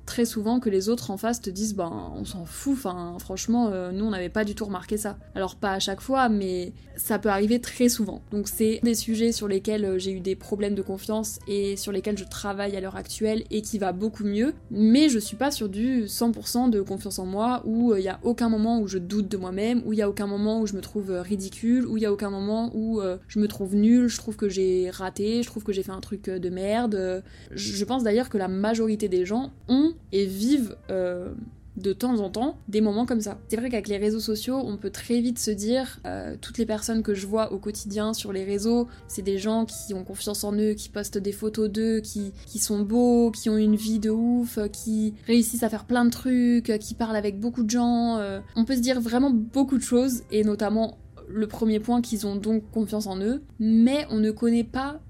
très 0.09 0.25
souvent 0.25 0.59
que 0.59 0.71
les 0.71 0.88
autres 0.88 1.11
en 1.11 1.19
face 1.19 1.43
te 1.43 1.50
disent 1.50 1.75
ben 1.75 2.12
on 2.17 2.25
s'en 2.25 2.47
fout, 2.47 2.73
enfin 2.73 3.17
franchement 3.19 3.69
euh, 3.71 3.93
nous 3.93 4.07
on 4.07 4.11
n'avait 4.11 4.31
pas 4.31 4.45
du 4.45 4.55
tout 4.55 4.65
remarqué 4.65 4.97
ça. 4.97 5.19
Alors 5.35 5.55
pas 5.55 5.73
à 5.73 5.79
chaque 5.81 6.00
fois 6.00 6.31
mais 6.31 6.73
ça 6.97 7.19
peut 7.19 7.29
arriver 7.29 7.61
très 7.61 7.91
souvent. 7.91 8.23
Donc 8.33 8.49
c'est 8.49 8.81
des 8.83 8.95
sujets 8.95 9.33
sur 9.33 9.49
lesquels 9.49 9.85
euh, 9.85 9.99
j'ai 9.99 10.12
eu 10.12 10.21
des 10.21 10.35
problèmes 10.35 10.75
de 10.75 10.81
confiance 10.81 11.38
et 11.47 11.77
sur 11.77 11.93
lesquels 11.93 12.17
je 12.17 12.25
travaille 12.25 12.75
à 12.75 12.81
l'heure 12.81 12.97
actuelle 12.97 13.45
et 13.50 13.61
qui 13.61 13.77
va 13.77 13.93
beaucoup 13.93 14.25
mieux, 14.25 14.55
mais 14.71 15.11
je 15.11 15.19
suis 15.19 15.37
pas 15.37 15.50
sur 15.50 15.69
du 15.69 16.05
100% 16.07 16.71
de 16.71 16.81
confiance 16.81 17.19
en 17.19 17.27
moi 17.27 17.61
où 17.67 17.93
euh, 17.93 18.00
il 18.00 18.05
y 18.05 18.09
a 18.09 18.19
aucun 18.23 18.49
moment 18.49 18.81
où 18.81 18.88
je 18.88 18.97
doute 18.97 19.29
de 19.29 19.37
moi-même, 19.37 19.83
où 19.85 19.93
il 19.93 19.99
y 19.99 20.03
a 20.03 20.09
aucun 20.09 20.27
moment 20.27 20.62
où 20.62 20.67
je 20.67 20.73
me 20.73 20.81
trouve 20.81 21.11
ridicule, 21.11 21.87
où 21.87 21.99
il 21.99 22.03
y 22.03 22.07
a 22.07 22.12
aucun 22.12 22.31
moment 22.31 22.71
où 22.75 23.03
je 23.29 23.38
me 23.38 23.47
trouve 23.47 23.75
nulle, 23.77 24.09
je 24.09 24.17
trouve 24.17 24.37
que 24.37 24.49
j'ai 24.49 24.88
raté, 24.91 25.43
je 25.43 25.49
trouve 25.49 25.65
que 25.65 25.73
j'ai 25.73 25.83
fait 25.83 25.93
un 25.93 26.00
truc 26.00 26.31
de 26.31 26.49
merde. 26.49 27.23
Je 27.50 27.85
pense 27.85 28.03
d'ailleurs 28.03 28.31
que 28.31 28.38
la 28.38 28.49
majorité 28.49 29.09
des 29.09 29.27
gens 29.27 29.53
ont 29.69 29.93
et 30.12 30.26
vivent 30.26 30.76
euh, 30.90 31.33
de 31.76 31.93
temps 31.93 32.19
en 32.21 32.31
temps 32.31 32.59
des 32.69 32.81
moments 32.81 33.07
comme 33.07 33.21
ça. 33.21 33.38
C'est 33.49 33.57
vrai 33.57 33.71
qu'avec 33.71 33.88
les 33.88 33.99
réseaux 33.99 34.21
sociaux, 34.21 34.61
on 34.64 34.76
peut 34.76 34.90
très 34.90 35.21
vite 35.21 35.38
se 35.38 35.50
dire, 35.50 36.00
euh, 36.07 36.35
toutes 36.40 36.59
les 36.59 36.67
personnes 36.67 37.02
que 37.02 37.14
je 37.14 37.26
vois 37.26 37.52
au 37.52 37.59
quotidien 37.59 38.14
sur 38.14 38.33
les 38.33 38.45
réseaux, 38.45 38.88
c'est 39.07 39.23
des 39.23 39.38
gens 39.38 39.64
qui 39.64 39.95
ont 39.95 40.05
confiance 40.05 40.45
en 40.45 40.52
eux, 40.55 40.73
qui 40.73 40.88
postent 40.88 41.19
des 41.19 41.33
photos 41.33 41.71
d'eux, 41.71 42.00
qui, 42.00 42.33
qui 42.47 42.59
sont 42.59 42.81
beaux, 42.81 43.31
qui 43.31 43.49
ont 43.49 43.57
une 43.57 43.76
vie 43.76 44.00
de 44.00 44.11
ouf, 44.11 44.59
qui 44.73 45.14
réussissent 45.26 45.62
à 45.62 45.69
faire 45.69 45.85
plein 45.85 46.05
de 46.05 46.11
trucs, 46.11 46.73
qui 46.81 46.95
parlent 46.95 47.17
avec 47.17 47.38
beaucoup 47.38 47.62
de 47.62 47.71
gens. 47.71 48.17
Euh. 48.17 48.40
On 48.57 48.64
peut 48.64 48.75
se 48.75 48.81
dire 48.81 49.00
vraiment 49.00 49.31
beaucoup 49.31 49.78
de 49.78 49.83
choses, 49.83 50.23
et 50.31 50.45
notamment 50.45 50.99
le 51.28 51.47
premier 51.47 51.78
point 51.78 52.00
qu'ils 52.00 52.26
ont 52.26 52.37
donc 52.37 52.71
confiance 52.71 53.07
en 53.07 53.19
eux, 53.21 53.43
mais 53.61 54.07
on 54.11 54.19
ne 54.19 54.31
connaît 54.31 54.64
pas 54.64 55.00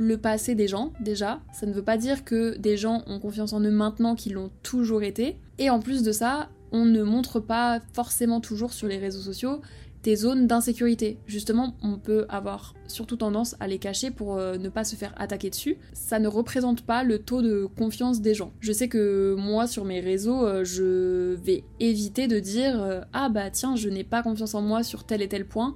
le 0.00 0.16
passé 0.16 0.54
des 0.54 0.66
gens, 0.66 0.94
déjà. 0.98 1.42
Ça 1.52 1.66
ne 1.66 1.74
veut 1.74 1.84
pas 1.84 1.98
dire 1.98 2.24
que 2.24 2.56
des 2.56 2.78
gens 2.78 3.02
ont 3.06 3.20
confiance 3.20 3.52
en 3.52 3.60
eux 3.60 3.70
maintenant 3.70 4.14
qu'ils 4.14 4.32
l'ont 4.32 4.50
toujours 4.62 5.02
été. 5.02 5.36
Et 5.58 5.68
en 5.68 5.78
plus 5.78 6.02
de 6.02 6.10
ça, 6.10 6.48
on 6.72 6.86
ne 6.86 7.02
montre 7.02 7.38
pas 7.38 7.80
forcément 7.92 8.40
toujours 8.40 8.72
sur 8.72 8.88
les 8.88 8.96
réseaux 8.96 9.20
sociaux 9.20 9.60
des 10.02 10.16
zones 10.16 10.46
d'insécurité. 10.46 11.18
Justement, 11.26 11.76
on 11.82 11.98
peut 11.98 12.24
avoir 12.28 12.74
surtout 12.86 13.16
tendance 13.16 13.54
à 13.60 13.68
les 13.68 13.78
cacher 13.78 14.10
pour 14.10 14.38
euh, 14.38 14.56
ne 14.56 14.68
pas 14.68 14.84
se 14.84 14.96
faire 14.96 15.12
attaquer 15.18 15.50
dessus. 15.50 15.76
Ça 15.92 16.18
ne 16.18 16.28
représente 16.28 16.82
pas 16.82 17.04
le 17.04 17.18
taux 17.18 17.42
de 17.42 17.68
confiance 17.76 18.20
des 18.20 18.34
gens. 18.34 18.52
Je 18.60 18.72
sais 18.72 18.88
que 18.88 19.34
moi, 19.38 19.66
sur 19.66 19.84
mes 19.84 20.00
réseaux, 20.00 20.46
euh, 20.46 20.64
je 20.64 21.34
vais 21.34 21.64
éviter 21.80 22.28
de 22.28 22.38
dire 22.38 22.82
euh, 22.82 23.00
Ah 23.12 23.28
bah 23.28 23.50
tiens, 23.50 23.76
je 23.76 23.88
n'ai 23.88 24.04
pas 24.04 24.22
confiance 24.22 24.54
en 24.54 24.62
moi 24.62 24.82
sur 24.82 25.04
tel 25.04 25.20
et 25.20 25.28
tel 25.28 25.46
point 25.46 25.74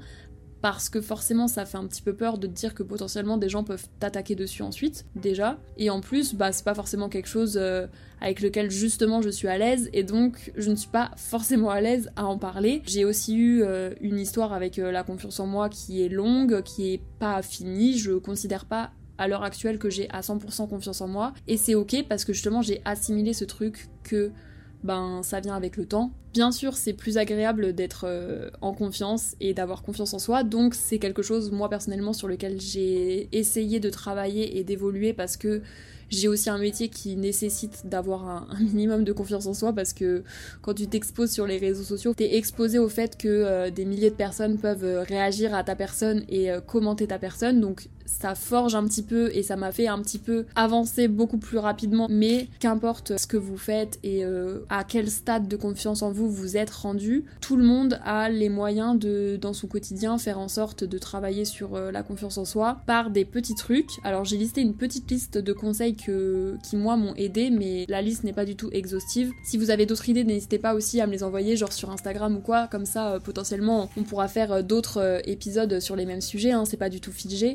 parce 0.64 0.88
que 0.88 1.02
forcément 1.02 1.46
ça 1.46 1.66
fait 1.66 1.76
un 1.76 1.86
petit 1.86 2.00
peu 2.00 2.14
peur 2.14 2.38
de 2.38 2.46
te 2.46 2.52
dire 2.52 2.72
que 2.72 2.82
potentiellement 2.82 3.36
des 3.36 3.50
gens 3.50 3.64
peuvent 3.64 3.86
t'attaquer 4.00 4.34
dessus 4.34 4.62
ensuite, 4.62 5.04
déjà. 5.14 5.58
Et 5.76 5.90
en 5.90 6.00
plus, 6.00 6.34
bah 6.34 6.52
c'est 6.52 6.64
pas 6.64 6.72
forcément 6.74 7.10
quelque 7.10 7.28
chose 7.28 7.58
euh, 7.60 7.86
avec 8.22 8.40
lequel 8.40 8.70
justement 8.70 9.20
je 9.20 9.28
suis 9.28 9.46
à 9.46 9.58
l'aise 9.58 9.90
et 9.92 10.04
donc 10.04 10.52
je 10.56 10.70
ne 10.70 10.74
suis 10.74 10.88
pas 10.88 11.10
forcément 11.18 11.68
à 11.68 11.82
l'aise 11.82 12.10
à 12.16 12.24
en 12.24 12.38
parler. 12.38 12.80
J'ai 12.86 13.04
aussi 13.04 13.36
eu 13.36 13.62
euh, 13.62 13.92
une 14.00 14.18
histoire 14.18 14.54
avec 14.54 14.78
euh, 14.78 14.90
la 14.90 15.02
confiance 15.02 15.38
en 15.38 15.46
moi 15.46 15.68
qui 15.68 16.02
est 16.02 16.08
longue, 16.08 16.62
qui 16.62 16.94
est 16.94 17.02
pas 17.18 17.42
finie, 17.42 17.98
je 17.98 18.12
considère 18.12 18.64
pas 18.64 18.92
à 19.18 19.28
l'heure 19.28 19.44
actuelle 19.44 19.78
que 19.78 19.90
j'ai 19.90 20.08
à 20.08 20.22
100% 20.22 20.66
confiance 20.70 21.02
en 21.02 21.08
moi 21.08 21.34
et 21.46 21.58
c'est 21.58 21.74
ok 21.74 22.06
parce 22.08 22.24
que 22.24 22.32
justement 22.32 22.62
j'ai 22.62 22.80
assimilé 22.86 23.34
ce 23.34 23.44
truc 23.44 23.90
que 24.02 24.32
ben 24.82 25.20
ça 25.22 25.40
vient 25.40 25.56
avec 25.56 25.76
le 25.76 25.84
temps. 25.84 26.14
Bien 26.34 26.50
sûr, 26.50 26.76
c'est 26.76 26.94
plus 26.94 27.16
agréable 27.16 27.74
d'être 27.74 28.06
euh, 28.08 28.50
en 28.60 28.74
confiance 28.74 29.36
et 29.38 29.54
d'avoir 29.54 29.84
confiance 29.84 30.14
en 30.14 30.18
soi, 30.18 30.42
donc 30.42 30.74
c'est 30.74 30.98
quelque 30.98 31.22
chose 31.22 31.52
moi 31.52 31.70
personnellement 31.70 32.12
sur 32.12 32.26
lequel 32.26 32.60
j'ai 32.60 33.28
essayé 33.30 33.78
de 33.78 33.88
travailler 33.88 34.58
et 34.58 34.64
d'évoluer 34.64 35.12
parce 35.12 35.36
que 35.36 35.62
j'ai 36.10 36.26
aussi 36.26 36.50
un 36.50 36.58
métier 36.58 36.88
qui 36.88 37.16
nécessite 37.16 37.86
d'avoir 37.86 38.28
un, 38.28 38.48
minimum 38.60 39.04
de 39.04 39.12
confiance 39.12 39.46
en 39.46 39.54
soi 39.54 39.72
parce 39.72 39.92
que 39.92 40.24
quand 40.60 40.74
tu 40.74 40.88
t'exposes 40.88 41.30
sur 41.30 41.46
les 41.46 41.58
réseaux 41.58 41.84
sociaux, 41.84 42.14
t'es 42.14 42.34
exposé 42.34 42.80
au 42.80 42.88
fait 42.88 43.16
que 43.16 43.28
euh, 43.28 43.70
des 43.70 43.84
milliers 43.84 44.10
de 44.10 44.16
personnes 44.16 44.58
peuvent 44.58 44.84
euh, 44.84 45.02
réagir 45.02 45.54
à 45.54 45.62
ta 45.62 45.76
personne 45.76 46.24
et 46.28 46.48
commenter 46.66 47.06
ta 47.06 47.20
personne, 47.20 47.60
donc 47.60 47.88
ça 48.06 48.34
forge 48.34 48.74
un 48.74 48.84
petit 48.84 49.02
peu 49.02 49.30
et 49.34 49.42
ça 49.42 49.56
m'a 49.56 49.72
fait 49.72 49.86
un 49.86 50.00
petit 50.02 50.18
peu 50.18 50.46
avancer 50.56 51.08
beaucoup 51.08 51.38
plus 51.38 51.58
rapidement. 51.58 52.06
Mais 52.10 52.48
qu'importe 52.58 53.18
ce 53.18 53.26
que 53.26 53.36
vous 53.36 53.56
faites 53.56 53.98
et 54.02 54.24
à 54.68 54.84
quel 54.84 55.10
stade 55.10 55.48
de 55.48 55.56
confiance 55.56 56.02
en 56.02 56.12
vous 56.12 56.23
vous 56.26 56.56
êtes 56.56 56.70
rendu, 56.70 57.24
tout 57.40 57.56
le 57.56 57.64
monde 57.64 58.00
a 58.04 58.28
les 58.28 58.48
moyens 58.48 58.98
de, 58.98 59.36
dans 59.40 59.52
son 59.52 59.66
quotidien, 59.66 60.18
faire 60.18 60.38
en 60.38 60.48
sorte 60.48 60.84
de 60.84 60.98
travailler 60.98 61.44
sur 61.44 61.74
euh, 61.74 61.90
la 61.90 62.02
confiance 62.02 62.38
en 62.38 62.44
soi 62.44 62.78
par 62.86 63.10
des 63.10 63.24
petits 63.24 63.54
trucs. 63.54 63.90
Alors 64.04 64.24
j'ai 64.24 64.36
listé 64.36 64.60
une 64.60 64.74
petite 64.74 65.10
liste 65.10 65.38
de 65.38 65.52
conseils 65.52 65.96
que, 65.96 66.56
qui 66.62 66.76
moi 66.76 66.96
m'ont 66.96 67.14
aidé, 67.14 67.50
mais 67.50 67.86
la 67.88 68.02
liste 68.02 68.24
n'est 68.24 68.32
pas 68.32 68.44
du 68.44 68.56
tout 68.56 68.70
exhaustive. 68.72 69.32
Si 69.44 69.58
vous 69.58 69.70
avez 69.70 69.86
d'autres 69.86 70.08
idées, 70.08 70.24
n'hésitez 70.24 70.58
pas 70.58 70.74
aussi 70.74 71.00
à 71.00 71.06
me 71.06 71.12
les 71.12 71.22
envoyer, 71.22 71.56
genre 71.56 71.72
sur 71.72 71.90
Instagram 71.90 72.36
ou 72.36 72.40
quoi, 72.40 72.68
comme 72.68 72.86
ça 72.86 73.14
euh, 73.14 73.20
potentiellement 73.20 73.90
on 73.96 74.02
pourra 74.02 74.28
faire 74.28 74.62
d'autres 74.64 75.22
épisodes 75.26 75.80
sur 75.80 75.96
les 75.96 76.06
mêmes 76.06 76.20
sujets, 76.20 76.52
hein, 76.52 76.64
c'est 76.64 76.76
pas 76.76 76.88
du 76.88 77.00
tout 77.00 77.12
figé. 77.12 77.54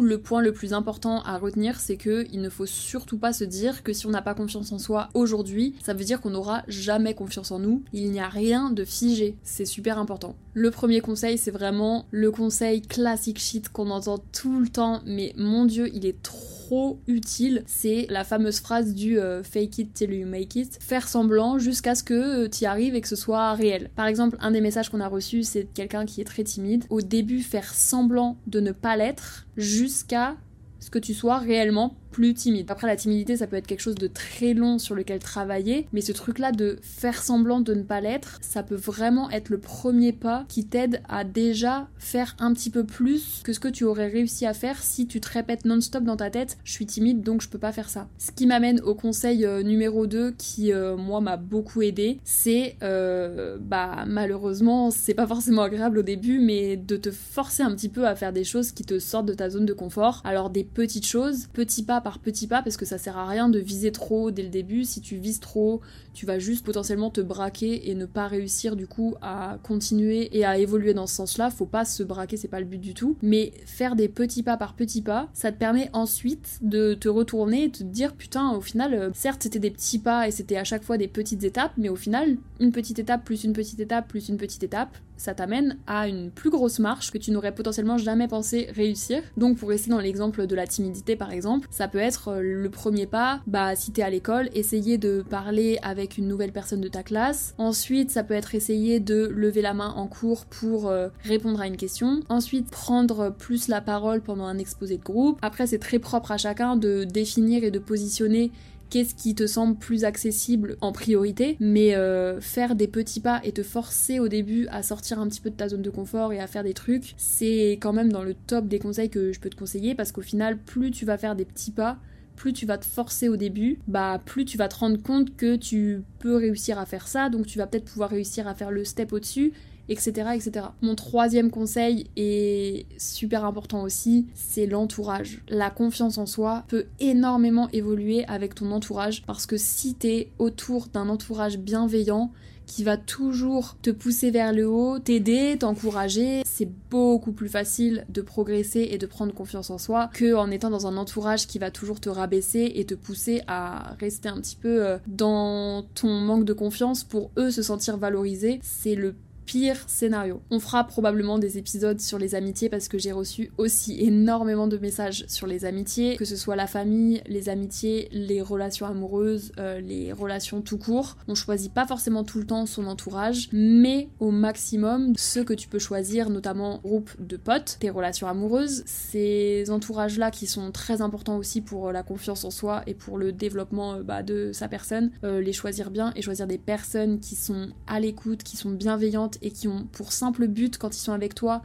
Le 0.00 0.18
point 0.18 0.40
le 0.40 0.52
plus 0.52 0.72
important 0.72 1.22
à 1.22 1.36
retenir, 1.36 1.78
c'est 1.78 1.96
que 1.96 2.26
il 2.32 2.40
ne 2.40 2.48
faut 2.48 2.64
surtout 2.64 3.18
pas 3.18 3.34
se 3.34 3.44
dire 3.44 3.82
que 3.82 3.92
si 3.92 4.06
on 4.06 4.10
n'a 4.10 4.22
pas 4.22 4.34
confiance 4.34 4.72
en 4.72 4.78
soi 4.78 5.10
aujourd'hui, 5.12 5.74
ça 5.84 5.92
veut 5.92 6.04
dire 6.04 6.20
qu'on 6.20 6.30
n'aura 6.30 6.62
jamais 6.66 7.14
confiance 7.14 7.50
en 7.50 7.58
nous. 7.58 7.82
Il 7.92 8.10
n'y 8.10 8.20
a 8.20 8.28
rien 8.28 8.70
de 8.70 8.84
figé, 8.84 9.36
c'est 9.42 9.66
super 9.66 9.98
important. 9.98 10.34
Le 10.54 10.70
premier 10.70 11.02
conseil, 11.02 11.36
c'est 11.36 11.50
vraiment 11.50 12.06
le 12.10 12.30
conseil 12.30 12.80
classique 12.80 13.38
shit 13.38 13.68
qu'on 13.68 13.90
entend 13.90 14.18
tout 14.32 14.60
le 14.60 14.68
temps, 14.68 15.02
mais 15.04 15.34
mon 15.36 15.66
dieu, 15.66 15.90
il 15.92 16.06
est 16.06 16.22
trop 16.22 16.61
utile, 17.06 17.62
c'est 17.66 18.06
la 18.08 18.24
fameuse 18.24 18.60
phrase 18.60 18.94
du 18.94 19.18
euh, 19.18 19.42
fake 19.42 19.78
it 19.78 19.94
till 19.94 20.12
you 20.12 20.26
make 20.26 20.56
it, 20.56 20.78
faire 20.80 21.06
semblant 21.06 21.58
jusqu'à 21.58 21.94
ce 21.94 22.02
que 22.02 22.44
euh, 22.44 22.48
tu 22.48 22.64
y 22.64 22.66
arrives 22.66 22.94
et 22.94 23.00
que 23.00 23.08
ce 23.08 23.16
soit 23.16 23.52
réel. 23.54 23.90
Par 23.94 24.06
exemple, 24.06 24.36
un 24.40 24.50
des 24.50 24.60
messages 24.60 24.88
qu'on 24.88 25.00
a 25.00 25.08
reçus, 25.08 25.42
c'est 25.42 25.66
quelqu'un 25.74 26.06
qui 26.06 26.20
est 26.20 26.24
très 26.24 26.44
timide. 26.44 26.84
Au 26.90 27.00
début, 27.00 27.40
faire 27.40 27.74
semblant 27.74 28.36
de 28.46 28.60
ne 28.60 28.72
pas 28.72 28.96
l'être 28.96 29.46
jusqu'à 29.56 30.36
ce 30.82 30.90
que 30.90 30.98
tu 30.98 31.14
sois 31.14 31.38
réellement 31.38 31.96
plus 32.10 32.34
timide. 32.34 32.70
Après, 32.70 32.86
la 32.86 32.96
timidité, 32.96 33.38
ça 33.38 33.46
peut 33.46 33.56
être 33.56 33.66
quelque 33.66 33.80
chose 33.80 33.94
de 33.94 34.06
très 34.06 34.52
long 34.52 34.78
sur 34.78 34.94
lequel 34.94 35.18
travailler, 35.18 35.86
mais 35.92 36.02
ce 36.02 36.12
truc-là 36.12 36.52
de 36.52 36.78
faire 36.82 37.22
semblant 37.22 37.60
de 37.60 37.72
ne 37.72 37.82
pas 37.82 38.00
l'être, 38.00 38.38
ça 38.42 38.62
peut 38.62 38.76
vraiment 38.76 39.30
être 39.30 39.48
le 39.48 39.58
premier 39.58 40.12
pas 40.12 40.44
qui 40.48 40.66
t'aide 40.66 41.00
à 41.08 41.24
déjà 41.24 41.88
faire 41.98 42.36
un 42.38 42.52
petit 42.52 42.68
peu 42.68 42.84
plus 42.84 43.40
que 43.42 43.52
ce 43.52 43.60
que 43.60 43.68
tu 43.68 43.84
aurais 43.84 44.08
réussi 44.08 44.44
à 44.44 44.52
faire 44.52 44.82
si 44.82 45.06
tu 45.06 45.20
te 45.20 45.28
répètes 45.30 45.64
non-stop 45.64 46.04
dans 46.04 46.16
ta 46.16 46.28
tête, 46.28 46.58
je 46.64 46.72
suis 46.72 46.84
timide 46.84 47.22
donc 47.22 47.40
je 47.40 47.48
peux 47.48 47.58
pas 47.58 47.72
faire 47.72 47.88
ça. 47.88 48.08
Ce 48.18 48.30
qui 48.30 48.46
m'amène 48.46 48.80
au 48.80 48.94
conseil 48.94 49.46
euh, 49.46 49.62
numéro 49.62 50.06
2 50.06 50.32
qui, 50.32 50.72
euh, 50.72 50.96
moi, 50.96 51.20
m'a 51.20 51.38
beaucoup 51.38 51.80
aidé, 51.82 52.18
c'est, 52.24 52.76
euh, 52.82 53.56
bah, 53.58 54.04
malheureusement, 54.06 54.90
c'est 54.90 55.14
pas 55.14 55.26
forcément 55.26 55.62
agréable 55.62 55.98
au 55.98 56.02
début, 56.02 56.38
mais 56.38 56.76
de 56.76 56.96
te 56.96 57.10
forcer 57.10 57.62
un 57.62 57.74
petit 57.74 57.88
peu 57.88 58.06
à 58.06 58.14
faire 58.14 58.32
des 58.32 58.44
choses 58.44 58.72
qui 58.72 58.84
te 58.84 58.98
sortent 58.98 59.26
de 59.26 59.34
ta 59.34 59.48
zone 59.48 59.64
de 59.64 59.72
confort. 59.72 60.20
Alors, 60.24 60.50
des 60.50 60.64
petites 60.74 61.06
choses, 61.06 61.46
petits 61.52 61.82
pas 61.82 62.00
par 62.00 62.18
petits 62.18 62.46
pas 62.46 62.62
parce 62.62 62.76
que 62.76 62.84
ça 62.84 62.98
sert 62.98 63.16
à 63.16 63.26
rien 63.26 63.48
de 63.48 63.58
viser 63.58 63.92
trop 63.92 64.30
dès 64.30 64.42
le 64.42 64.48
début. 64.48 64.84
Si 64.84 65.00
tu 65.00 65.16
vises 65.16 65.40
trop, 65.40 65.80
tu 66.14 66.26
vas 66.26 66.38
juste 66.38 66.64
potentiellement 66.64 67.10
te 67.10 67.20
braquer 67.20 67.90
et 67.90 67.94
ne 67.94 68.06
pas 68.06 68.26
réussir 68.26 68.76
du 68.76 68.86
coup 68.86 69.14
à 69.22 69.58
continuer 69.62 70.36
et 70.36 70.44
à 70.44 70.58
évoluer 70.58 70.94
dans 70.94 71.06
ce 71.06 71.14
sens-là. 71.16 71.50
Faut 71.50 71.66
pas 71.66 71.84
se 71.84 72.02
braquer, 72.02 72.36
c'est 72.36 72.48
pas 72.48 72.60
le 72.60 72.66
but 72.66 72.80
du 72.80 72.94
tout. 72.94 73.16
Mais 73.22 73.52
faire 73.66 73.96
des 73.96 74.08
petits 74.08 74.42
pas 74.42 74.56
par 74.56 74.74
petits 74.74 75.02
pas, 75.02 75.28
ça 75.32 75.52
te 75.52 75.58
permet 75.58 75.90
ensuite 75.92 76.58
de 76.62 76.94
te 76.94 77.08
retourner 77.08 77.64
et 77.64 77.70
te 77.70 77.82
dire 77.82 78.14
putain, 78.14 78.52
au 78.52 78.60
final, 78.60 78.94
euh, 78.94 79.10
certes 79.14 79.42
c'était 79.42 79.58
des 79.58 79.70
petits 79.70 79.98
pas 79.98 80.28
et 80.28 80.30
c'était 80.30 80.56
à 80.56 80.64
chaque 80.64 80.84
fois 80.84 80.98
des 80.98 81.08
petites 81.08 81.44
étapes, 81.44 81.72
mais 81.76 81.88
au 81.88 81.96
final, 81.96 82.36
une 82.60 82.72
petite 82.72 82.98
étape 82.98 83.24
plus 83.24 83.44
une 83.44 83.52
petite 83.52 83.80
étape 83.80 84.08
plus 84.08 84.28
une 84.28 84.36
petite 84.36 84.62
étape, 84.62 84.96
ça 85.16 85.34
t'amène 85.34 85.78
à 85.86 86.08
une 86.08 86.30
plus 86.30 86.50
grosse 86.50 86.78
marche 86.78 87.10
que 87.10 87.18
tu 87.18 87.30
n'aurais 87.30 87.54
potentiellement 87.54 87.98
jamais 87.98 88.28
pensé 88.28 88.68
réussir. 88.74 89.22
Donc 89.36 89.58
pour 89.58 89.68
rester 89.68 89.90
dans 89.90 90.00
l'exemple 90.00 90.46
de 90.46 90.54
la 90.54 90.66
timidité 90.66 91.16
par 91.16 91.32
exemple, 91.32 91.68
ça 91.70 91.88
peut 91.88 91.98
être 91.98 92.28
euh, 92.28 92.40
le 92.42 92.70
premier 92.70 93.06
pas, 93.06 93.40
bah 93.46 93.76
si 93.76 93.92
t'es 93.92 94.02
à 94.02 94.10
l'école, 94.10 94.48
essayer 94.54 94.98
de 94.98 95.24
parler 95.28 95.78
avec 95.82 96.18
une 96.18 96.28
nouvelle 96.28 96.52
personne 96.52 96.80
de 96.80 96.88
ta 96.88 97.02
classe. 97.02 97.54
Ensuite, 97.58 98.10
ça 98.10 98.24
peut 98.24 98.34
être 98.34 98.54
essayer 98.54 99.00
de 99.00 99.26
lever 99.26 99.62
la 99.62 99.74
main 99.74 99.92
en 99.96 100.06
cours 100.06 100.46
pour 100.46 100.88
euh, 100.88 101.08
répondre 101.24 101.60
à 101.60 101.66
une 101.66 101.76
question. 101.76 102.20
Ensuite, 102.28 102.70
prendre 102.70 103.30
plus 103.30 103.68
la 103.68 103.80
parole 103.80 104.20
pendant 104.20 104.44
un 104.44 104.58
exposé 104.58 104.96
de 104.96 105.02
groupe. 105.02 105.38
Après, 105.42 105.66
c'est 105.66 105.78
très 105.78 105.98
propre 105.98 106.32
à 106.32 106.38
chacun 106.38 106.76
de 106.76 107.04
définir 107.04 107.64
et 107.64 107.70
de 107.70 107.78
positionner 107.78 108.52
qu'est-ce 108.92 109.14
qui 109.14 109.34
te 109.34 109.46
semble 109.46 109.78
plus 109.78 110.04
accessible 110.04 110.76
en 110.82 110.92
priorité, 110.92 111.56
mais 111.60 111.94
euh, 111.94 112.42
faire 112.42 112.74
des 112.74 112.86
petits 112.86 113.20
pas 113.20 113.40
et 113.42 113.52
te 113.52 113.62
forcer 113.62 114.20
au 114.20 114.28
début 114.28 114.66
à 114.66 114.82
sortir 114.82 115.18
un 115.18 115.26
petit 115.28 115.40
peu 115.40 115.48
de 115.48 115.54
ta 115.54 115.70
zone 115.70 115.80
de 115.80 115.88
confort 115.88 116.34
et 116.34 116.38
à 116.38 116.46
faire 116.46 116.62
des 116.62 116.74
trucs, 116.74 117.14
c'est 117.16 117.78
quand 117.80 117.94
même 117.94 118.12
dans 118.12 118.22
le 118.22 118.34
top 118.34 118.68
des 118.68 118.78
conseils 118.78 119.08
que 119.08 119.32
je 119.32 119.40
peux 119.40 119.48
te 119.48 119.56
conseiller 119.56 119.94
parce 119.94 120.12
qu'au 120.12 120.20
final, 120.20 120.58
plus 120.58 120.90
tu 120.90 121.06
vas 121.06 121.16
faire 121.16 121.34
des 121.36 121.46
petits 121.46 121.70
pas, 121.70 121.96
plus 122.36 122.52
tu 122.52 122.66
vas 122.66 122.76
te 122.76 122.84
forcer 122.84 123.30
au 123.30 123.36
début, 123.36 123.78
bah 123.88 124.20
plus 124.22 124.44
tu 124.44 124.58
vas 124.58 124.68
te 124.68 124.76
rendre 124.76 125.02
compte 125.02 125.38
que 125.38 125.56
tu 125.56 126.02
peux 126.18 126.36
réussir 126.36 126.78
à 126.78 126.84
faire 126.84 127.08
ça, 127.08 127.30
donc 127.30 127.46
tu 127.46 127.56
vas 127.56 127.66
peut-être 127.66 127.86
pouvoir 127.86 128.10
réussir 128.10 128.46
à 128.46 128.54
faire 128.54 128.70
le 128.70 128.84
step 128.84 129.14
au-dessus 129.14 129.54
etc., 129.88 130.30
etc. 130.34 130.66
Mon 130.80 130.94
troisième 130.94 131.50
conseil 131.50 132.06
est 132.16 132.86
super 132.98 133.44
important 133.44 133.82
aussi, 133.82 134.26
c'est 134.34 134.66
l'entourage. 134.66 135.42
La 135.48 135.70
confiance 135.70 136.18
en 136.18 136.26
soi 136.26 136.64
peut 136.68 136.86
énormément 137.00 137.68
évoluer 137.72 138.24
avec 138.26 138.54
ton 138.54 138.70
entourage 138.70 139.22
parce 139.26 139.46
que 139.46 139.56
si 139.56 139.94
t'es 139.94 140.30
autour 140.38 140.88
d'un 140.88 141.08
entourage 141.08 141.58
bienveillant, 141.58 142.32
qui 142.66 142.84
va 142.84 142.96
toujours 142.96 143.76
te 143.82 143.90
pousser 143.90 144.30
vers 144.30 144.52
le 144.52 144.66
haut, 144.66 144.98
t'aider, 144.98 145.56
t'encourager. 145.58 146.42
C'est 146.46 146.70
beaucoup 146.90 147.32
plus 147.32 147.48
facile 147.48 148.06
de 148.08 148.22
progresser 148.22 148.88
et 148.90 148.98
de 148.98 149.06
prendre 149.06 149.34
confiance 149.34 149.70
en 149.70 149.78
soi 149.78 150.08
que 150.14 150.34
en 150.34 150.50
étant 150.50 150.70
dans 150.70 150.86
un 150.86 150.96
entourage 150.96 151.46
qui 151.46 151.58
va 151.58 151.70
toujours 151.70 152.00
te 152.00 152.08
rabaisser 152.08 152.72
et 152.76 152.84
te 152.84 152.94
pousser 152.94 153.42
à 153.46 153.94
rester 154.00 154.28
un 154.28 154.40
petit 154.40 154.56
peu 154.56 154.86
euh, 154.86 154.98
dans 155.06 155.84
ton 155.94 156.20
manque 156.20 156.44
de 156.44 156.52
confiance 156.52 157.04
pour 157.04 157.30
eux 157.36 157.50
se 157.50 157.62
sentir 157.62 157.96
valorisés. 157.96 158.58
C'est 158.62 158.94
le 158.94 159.14
pire 159.44 159.84
scénario. 159.86 160.42
On 160.50 160.60
fera 160.60 160.84
probablement 160.84 161.38
des 161.38 161.58
épisodes 161.58 162.00
sur 162.00 162.18
les 162.18 162.34
amitiés 162.34 162.68
parce 162.68 162.88
que 162.88 162.98
j'ai 162.98 163.12
reçu 163.12 163.50
aussi 163.58 164.00
énormément 164.00 164.66
de 164.66 164.78
messages 164.78 165.24
sur 165.28 165.46
les 165.46 165.64
amitiés, 165.64 166.16
que 166.16 166.24
ce 166.24 166.36
soit 166.36 166.56
la 166.56 166.66
famille, 166.66 167.22
les 167.26 167.48
amitiés, 167.48 168.08
les 168.12 168.40
relations 168.40 168.86
amoureuses, 168.86 169.52
euh, 169.58 169.80
les 169.80 170.12
relations 170.12 170.60
tout 170.60 170.78
court. 170.78 171.16
On 171.28 171.34
choisit 171.34 171.72
pas 171.72 171.86
forcément 171.86 172.24
tout 172.24 172.38
le 172.38 172.46
temps 172.46 172.66
son 172.66 172.86
entourage, 172.86 173.48
mais 173.52 174.08
au 174.20 174.30
maximum 174.30 175.12
ce 175.16 175.40
que 175.40 175.54
tu 175.54 175.68
peux 175.68 175.78
choisir, 175.78 176.30
notamment 176.30 176.80
groupe 176.82 177.10
de 177.20 177.36
potes, 177.36 177.76
tes 177.80 177.90
relations 177.90 178.26
amoureuses, 178.26 178.82
ces 178.86 179.70
entourages-là 179.70 180.30
qui 180.30 180.46
sont 180.46 180.72
très 180.72 181.00
importants 181.00 181.36
aussi 181.36 181.60
pour 181.60 181.92
la 181.92 182.02
confiance 182.02 182.44
en 182.44 182.50
soi 182.50 182.82
et 182.86 182.94
pour 182.94 183.18
le 183.18 183.32
développement 183.32 183.94
euh, 183.94 184.02
bah, 184.02 184.22
de 184.22 184.52
sa 184.52 184.68
personne, 184.68 185.10
euh, 185.24 185.40
les 185.40 185.52
choisir 185.52 185.90
bien 185.90 186.12
et 186.16 186.22
choisir 186.22 186.46
des 186.46 186.58
personnes 186.58 187.20
qui 187.20 187.34
sont 187.34 187.70
à 187.86 188.00
l'écoute, 188.00 188.42
qui 188.42 188.56
sont 188.56 188.70
bienveillantes 188.70 189.31
et 189.42 189.50
qui 189.50 189.68
ont 189.68 189.86
pour 189.92 190.12
simple 190.12 190.46
but 190.46 190.78
quand 190.78 190.94
ils 190.94 191.00
sont 191.00 191.12
avec 191.12 191.34
toi 191.34 191.62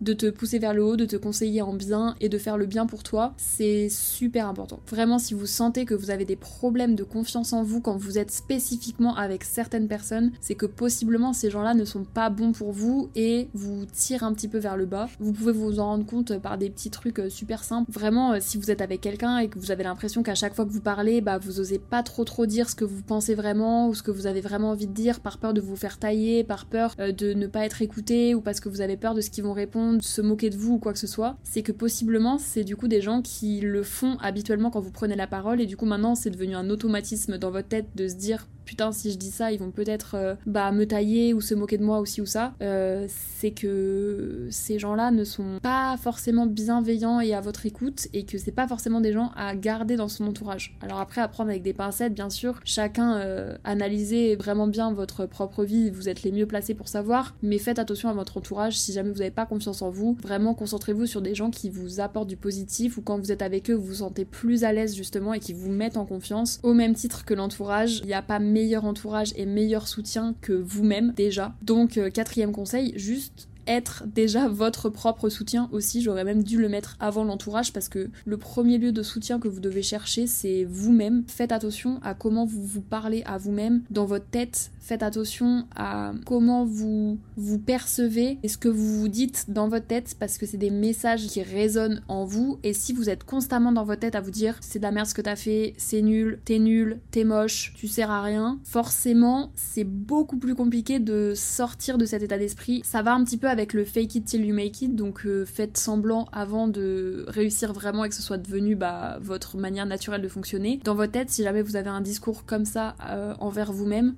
de 0.00 0.12
te 0.12 0.30
pousser 0.30 0.58
vers 0.58 0.74
le 0.74 0.84
haut, 0.84 0.96
de 0.96 1.04
te 1.04 1.16
conseiller 1.16 1.62
en 1.62 1.74
bien 1.74 2.14
et 2.20 2.28
de 2.28 2.38
faire 2.38 2.56
le 2.56 2.66
bien 2.66 2.86
pour 2.86 3.02
toi, 3.02 3.34
c'est 3.36 3.88
super 3.88 4.48
important. 4.48 4.80
Vraiment, 4.88 5.18
si 5.18 5.34
vous 5.34 5.46
sentez 5.46 5.84
que 5.84 5.94
vous 5.94 6.10
avez 6.10 6.24
des 6.24 6.36
problèmes 6.36 6.94
de 6.94 7.04
confiance 7.04 7.52
en 7.52 7.62
vous 7.62 7.80
quand 7.80 7.96
vous 7.96 8.18
êtes 8.18 8.30
spécifiquement 8.30 9.16
avec 9.16 9.44
certaines 9.44 9.88
personnes, 9.88 10.32
c'est 10.40 10.54
que 10.54 10.66
possiblement 10.66 11.32
ces 11.32 11.50
gens-là 11.50 11.74
ne 11.74 11.84
sont 11.84 12.04
pas 12.04 12.30
bons 12.30 12.52
pour 12.52 12.72
vous 12.72 13.10
et 13.14 13.48
vous 13.54 13.86
tirent 13.86 14.24
un 14.24 14.32
petit 14.32 14.48
peu 14.48 14.58
vers 14.58 14.76
le 14.76 14.86
bas. 14.86 15.08
Vous 15.18 15.32
pouvez 15.32 15.52
vous 15.52 15.80
en 15.80 15.86
rendre 15.86 16.06
compte 16.06 16.38
par 16.38 16.58
des 16.58 16.70
petits 16.70 16.90
trucs 16.90 17.18
euh, 17.18 17.30
super 17.30 17.64
simples. 17.64 17.90
Vraiment, 17.90 18.32
euh, 18.32 18.38
si 18.40 18.58
vous 18.58 18.70
êtes 18.70 18.80
avec 18.80 19.00
quelqu'un 19.00 19.38
et 19.38 19.48
que 19.48 19.58
vous 19.58 19.70
avez 19.70 19.84
l'impression 19.84 20.22
qu'à 20.22 20.34
chaque 20.34 20.54
fois 20.54 20.64
que 20.64 20.70
vous 20.70 20.80
parlez, 20.80 21.20
bah 21.20 21.38
vous 21.38 21.60
osez 21.60 21.78
pas 21.78 22.02
trop 22.02 22.24
trop 22.24 22.46
dire 22.46 22.68
ce 22.68 22.74
que 22.74 22.84
vous 22.84 23.02
pensez 23.02 23.34
vraiment 23.34 23.88
ou 23.88 23.94
ce 23.94 24.02
que 24.02 24.10
vous 24.10 24.26
avez 24.26 24.40
vraiment 24.40 24.70
envie 24.70 24.86
de 24.86 24.92
dire 24.92 25.20
par 25.20 25.38
peur 25.38 25.54
de 25.54 25.60
vous 25.60 25.76
faire 25.76 25.98
tailler, 25.98 26.44
par 26.44 26.66
peur 26.66 26.94
euh, 27.00 27.12
de 27.12 27.32
ne 27.32 27.46
pas 27.46 27.64
être 27.64 27.82
écouté 27.82 28.34
ou 28.34 28.40
parce 28.40 28.60
que 28.60 28.68
vous 28.68 28.80
avez 28.80 28.96
peur 28.96 29.14
de 29.14 29.20
ce 29.20 29.30
qu'ils 29.30 29.44
vont 29.44 29.52
répondre 29.52 29.87
se 30.00 30.20
moquer 30.20 30.50
de 30.50 30.56
vous 30.56 30.74
ou 30.74 30.78
quoi 30.78 30.92
que 30.92 30.98
ce 30.98 31.06
soit, 31.06 31.36
c'est 31.42 31.62
que 31.62 31.72
possiblement 31.72 32.38
c'est 32.38 32.64
du 32.64 32.76
coup 32.76 32.88
des 32.88 33.00
gens 33.00 33.22
qui 33.22 33.60
le 33.60 33.82
font 33.82 34.16
habituellement 34.20 34.70
quand 34.70 34.80
vous 34.80 34.90
prenez 34.90 35.16
la 35.16 35.26
parole 35.26 35.60
et 35.60 35.66
du 35.66 35.76
coup 35.76 35.86
maintenant 35.86 36.14
c'est 36.14 36.30
devenu 36.30 36.54
un 36.54 36.70
automatisme 36.70 37.38
dans 37.38 37.50
votre 37.50 37.68
tête 37.68 37.88
de 37.94 38.08
se 38.08 38.14
dire 38.14 38.46
putain 38.68 38.92
si 38.92 39.10
je 39.10 39.16
dis 39.16 39.30
ça 39.30 39.50
ils 39.50 39.58
vont 39.58 39.70
peut-être 39.70 40.14
euh, 40.14 40.34
bah 40.46 40.70
me 40.72 40.86
tailler 40.86 41.32
ou 41.32 41.40
se 41.40 41.54
moquer 41.54 41.78
de 41.78 41.84
moi 41.84 42.00
aussi 42.00 42.20
ou 42.20 42.26
ça. 42.26 42.52
Euh, 42.60 43.06
c'est 43.08 43.52
que 43.52 44.46
ces 44.50 44.78
gens 44.78 44.94
là 44.94 45.10
ne 45.10 45.24
sont 45.24 45.58
pas 45.62 45.96
forcément 45.96 46.44
bienveillants 46.44 47.20
et 47.20 47.32
à 47.32 47.40
votre 47.40 47.64
écoute 47.64 48.08
et 48.12 48.24
que 48.24 48.36
c'est 48.36 48.52
pas 48.52 48.68
forcément 48.68 49.00
des 49.00 49.12
gens 49.12 49.30
à 49.36 49.56
garder 49.56 49.96
dans 49.96 50.08
son 50.08 50.26
entourage. 50.26 50.76
Alors 50.82 51.00
après 51.00 51.22
à 51.22 51.28
prendre 51.28 51.48
avec 51.48 51.62
des 51.62 51.72
pincettes 51.72 52.12
bien 52.12 52.28
sûr 52.28 52.60
chacun 52.64 53.16
euh, 53.16 53.56
analysez 53.64 54.36
vraiment 54.36 54.66
bien 54.66 54.92
votre 54.92 55.24
propre 55.24 55.64
vie 55.64 55.88
vous 55.88 56.10
êtes 56.10 56.22
les 56.22 56.30
mieux 56.30 56.46
placés 56.46 56.74
pour 56.74 56.88
savoir 56.88 57.34
mais 57.40 57.56
faites 57.56 57.78
attention 57.78 58.10
à 58.10 58.12
votre 58.12 58.36
entourage 58.36 58.78
si 58.78 58.92
jamais 58.92 59.10
vous 59.10 59.18
n'avez 59.18 59.30
pas 59.30 59.46
confiance 59.46 59.80
en 59.80 59.88
vous 59.88 60.18
vraiment 60.22 60.52
concentrez-vous 60.52 61.06
sur 61.06 61.22
des 61.22 61.34
gens 61.34 61.50
qui 61.50 61.70
vous 61.70 62.00
apportent 62.00 62.28
du 62.28 62.36
positif 62.36 62.98
ou 62.98 63.02
quand 63.02 63.18
vous 63.18 63.32
êtes 63.32 63.40
avec 63.40 63.70
eux 63.70 63.74
vous 63.74 63.86
vous 63.86 63.94
sentez 63.94 64.26
plus 64.26 64.64
à 64.64 64.74
l'aise 64.74 64.94
justement 64.94 65.32
et 65.32 65.40
qui 65.40 65.54
vous 65.54 65.70
mettent 65.70 65.96
en 65.96 66.04
confiance. 66.04 66.60
Au 66.62 66.74
même 66.74 66.94
titre 66.94 67.24
que 67.24 67.32
l'entourage 67.32 68.00
il 68.00 68.06
n'y 68.06 68.14
a 68.14 68.20
pas 68.20 68.38
meilleur 68.58 68.84
entourage 68.84 69.32
et 69.36 69.46
meilleur 69.46 69.86
soutien 69.86 70.34
que 70.40 70.52
vous-même 70.52 71.12
déjà. 71.14 71.54
Donc 71.62 71.96
euh, 71.96 72.10
quatrième 72.10 72.50
conseil, 72.50 72.92
juste 72.96 73.48
être 73.68 74.04
déjà 74.06 74.48
votre 74.48 74.88
propre 74.88 75.28
soutien 75.28 75.68
aussi. 75.72 76.02
J'aurais 76.02 76.24
même 76.24 76.42
dû 76.42 76.58
le 76.58 76.68
mettre 76.68 76.96
avant 76.98 77.22
l'entourage 77.22 77.72
parce 77.72 77.88
que 77.88 78.10
le 78.24 78.36
premier 78.36 78.78
lieu 78.78 78.90
de 78.90 79.02
soutien 79.02 79.38
que 79.38 79.48
vous 79.48 79.60
devez 79.60 79.82
chercher, 79.82 80.26
c'est 80.26 80.64
vous-même. 80.64 81.24
Faites 81.28 81.52
attention 81.52 82.00
à 82.02 82.14
comment 82.14 82.46
vous 82.46 82.64
vous 82.64 82.80
parlez 82.80 83.22
à 83.26 83.38
vous-même 83.38 83.82
dans 83.90 84.06
votre 84.06 84.26
tête. 84.26 84.70
Faites 84.80 85.02
attention 85.02 85.66
à 85.76 86.12
comment 86.24 86.64
vous 86.64 87.18
vous 87.36 87.58
percevez 87.58 88.38
et 88.42 88.48
ce 88.48 88.56
que 88.56 88.68
vous 88.68 89.00
vous 89.00 89.08
dites 89.08 89.44
dans 89.48 89.68
votre 89.68 89.86
tête 89.86 90.16
parce 90.18 90.38
que 90.38 90.46
c'est 90.46 90.56
des 90.56 90.70
messages 90.70 91.26
qui 91.26 91.42
résonnent 91.42 92.00
en 92.08 92.24
vous. 92.24 92.58
Et 92.62 92.72
si 92.72 92.94
vous 92.94 93.10
êtes 93.10 93.24
constamment 93.24 93.70
dans 93.70 93.84
votre 93.84 94.00
tête 94.00 94.14
à 94.14 94.22
vous 94.22 94.30
dire 94.30 94.56
c'est 94.60 94.78
de 94.78 94.84
la 94.84 94.90
merde 94.90 95.06
ce 95.06 95.14
que 95.14 95.20
t'as 95.20 95.36
fait, 95.36 95.74
c'est 95.76 96.00
nul, 96.00 96.40
t'es 96.46 96.58
nul, 96.58 97.00
t'es 97.10 97.24
moche, 97.24 97.74
tu 97.76 97.86
sers 97.86 98.10
à 98.10 98.22
rien, 98.22 98.58
forcément 98.64 99.52
c'est 99.56 99.84
beaucoup 99.84 100.38
plus 100.38 100.54
compliqué 100.54 101.00
de 101.00 101.34
sortir 101.36 101.98
de 101.98 102.06
cet 102.06 102.22
état 102.22 102.38
d'esprit. 102.38 102.80
Ça 102.82 103.02
va 103.02 103.12
un 103.12 103.22
petit 103.24 103.36
peu 103.36 103.48
avec 103.48 103.57
le 103.72 103.84
fake 103.84 104.14
it 104.16 104.24
till 104.24 104.44
you 104.44 104.54
make 104.54 104.80
it, 104.82 104.94
donc 104.94 105.26
euh, 105.26 105.44
faites 105.44 105.76
semblant 105.76 106.26
avant 106.32 106.68
de 106.68 107.24
réussir 107.28 107.72
vraiment 107.72 108.04
et 108.04 108.08
que 108.08 108.14
ce 108.14 108.22
soit 108.22 108.38
devenu 108.38 108.76
bah, 108.76 109.18
votre 109.20 109.56
manière 109.56 109.86
naturelle 109.86 110.22
de 110.22 110.28
fonctionner. 110.28 110.80
Dans 110.84 110.94
votre 110.94 111.12
tête, 111.12 111.30
si 111.30 111.42
jamais 111.42 111.62
vous 111.62 111.76
avez 111.76 111.90
un 111.90 112.00
discours 112.00 112.44
comme 112.44 112.64
ça 112.64 112.96
euh, 113.08 113.34
envers 113.40 113.72
vous-même, 113.72 114.14